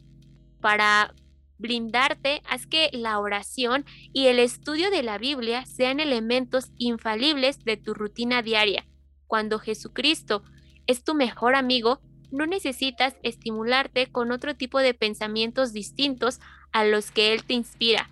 [0.60, 1.14] Para
[1.58, 7.76] blindarte, haz que la oración y el estudio de la Biblia sean elementos infalibles de
[7.76, 8.86] tu rutina diaria
[9.30, 10.42] cuando Jesucristo
[10.88, 12.00] es tu mejor amigo,
[12.32, 16.40] no necesitas estimularte con otro tipo de pensamientos distintos
[16.72, 18.10] a los que Él te inspira.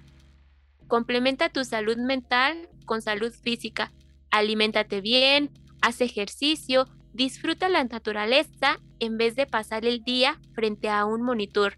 [0.86, 3.92] Complementa tu salud mental con salud física.
[4.30, 5.50] Aliméntate bien,
[5.82, 6.88] haz ejercicio,
[7.18, 11.76] disfruta la naturaleza en vez de pasar el día frente a un monitor.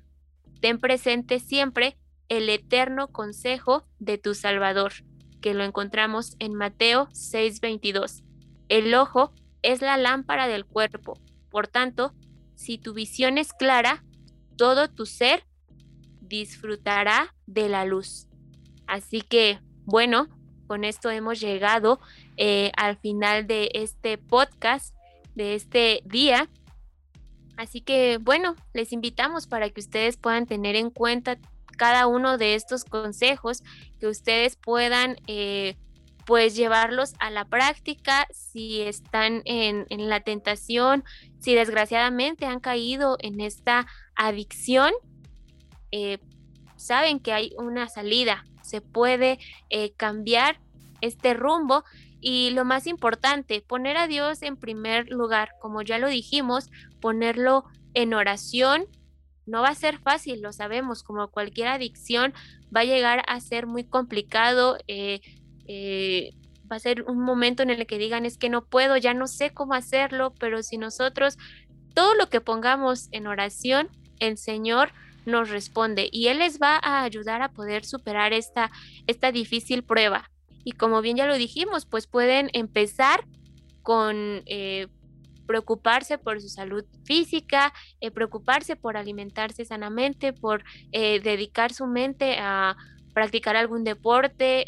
[0.61, 1.97] Ten presente siempre
[2.29, 4.93] el eterno consejo de tu Salvador,
[5.41, 8.23] que lo encontramos en Mateo 6:22.
[8.69, 9.33] El ojo
[9.63, 11.19] es la lámpara del cuerpo.
[11.51, 12.13] Por tanto,
[12.55, 14.05] si tu visión es clara,
[14.59, 15.45] todo tu ser
[16.21, 18.29] disfrutará de la luz.
[18.87, 20.29] Así que, bueno,
[20.67, 21.99] con esto hemos llegado
[22.37, 24.95] eh, al final de este podcast,
[25.35, 26.49] de este día.
[27.57, 31.39] Así que, bueno, les invitamos para que ustedes puedan tener en cuenta
[31.77, 33.63] cada uno de estos consejos,
[33.99, 35.77] que ustedes puedan eh,
[36.27, 41.05] pues llevarlos a la práctica si están en, la tentación,
[41.39, 44.93] si desgraciadamente han caído en esta adicción,
[45.91, 46.19] eh,
[46.77, 49.39] saben que hay una salida, se puede
[49.71, 50.61] eh, cambiar
[51.01, 51.85] este rumbo
[52.21, 57.65] y lo más importante, poner a Dios en primer lugar, como ya lo dijimos, ponerlo
[57.95, 58.87] en oración.
[59.47, 62.35] No va a ser fácil, lo sabemos, como cualquier adicción,
[62.75, 64.79] va a llegar a ser muy complicado.
[64.87, 65.21] Eh,
[65.67, 66.35] eh,
[66.71, 69.27] va a ser un momento en el que digan es que no puedo, ya no
[69.27, 71.37] sé cómo hacerlo, pero si nosotros
[71.95, 73.89] todo lo que pongamos en oración,
[74.21, 74.93] el Señor
[75.27, 78.71] nos responde y Él les va a ayudar a poder superar esta,
[79.07, 80.30] esta difícil prueba.
[80.65, 83.25] Y como bien ya lo dijimos, pues pueden empezar
[83.83, 84.89] con eh,
[85.47, 92.77] preocuparse por su salud física, eh, preocuparse por alimentarse sanamente, por dedicar su mente a
[93.13, 94.65] practicar algún deporte,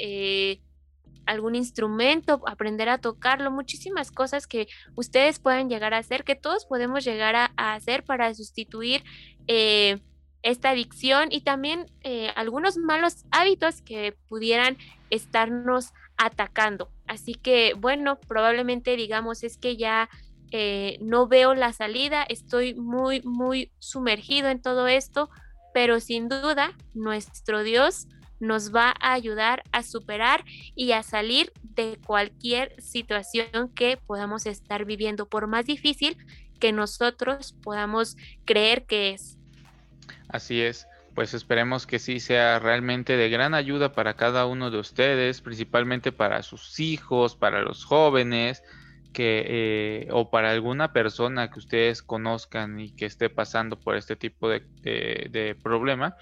[1.26, 6.66] algún instrumento, aprender a tocarlo, muchísimas cosas que ustedes pueden llegar a hacer, que todos
[6.66, 9.02] podemos llegar a, hacer para sustituir
[9.46, 10.00] eh,
[10.42, 14.76] esta adicción y también eh, algunos malos hábitos que pudieran
[15.10, 16.90] estarnos atacando.
[17.06, 20.08] Así que bueno, probablemente digamos es que ya
[20.50, 25.30] eh, no veo la salida, estoy muy, muy sumergido en todo esto,
[25.72, 31.98] pero sin duda nuestro Dios nos va a ayudar a superar y a salir de
[32.04, 36.16] cualquier situación que podamos estar viviendo, por más difícil
[36.58, 39.38] que nosotros podamos creer que es.
[40.28, 44.78] Así es, pues esperemos que sí sea realmente de gran ayuda para cada uno de
[44.78, 48.62] ustedes, principalmente para sus hijos, para los jóvenes,
[49.12, 54.16] que eh, o para alguna persona que ustedes conozcan y que esté pasando por este
[54.16, 56.16] tipo de, de, problema,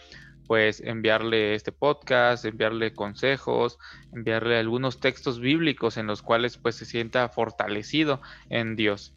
[0.46, 3.78] pues enviarle este podcast, enviarle consejos,
[4.12, 9.14] enviarle algunos textos bíblicos en los cuales pues se sienta fortalecido en Dios.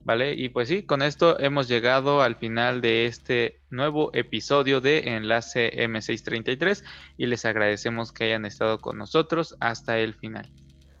[0.00, 0.34] ¿Vale?
[0.34, 5.72] Y pues sí, con esto hemos llegado al final de este nuevo episodio de Enlace
[5.76, 6.84] M633
[7.16, 10.48] y les agradecemos que hayan estado con nosotros hasta el final.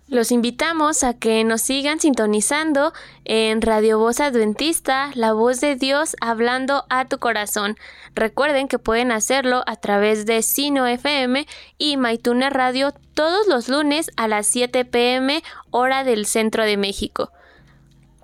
[0.08, 2.92] Los invitamos a que nos sigan sintonizando
[3.24, 7.76] en Radio Voz Adventista, la voz de Dios hablando a tu corazón.
[8.14, 11.44] Recuerden que pueden hacerlo a través de Sino FM
[11.76, 17.32] y MyTuner Radio todos los lunes a las 7 pm hora del centro de México.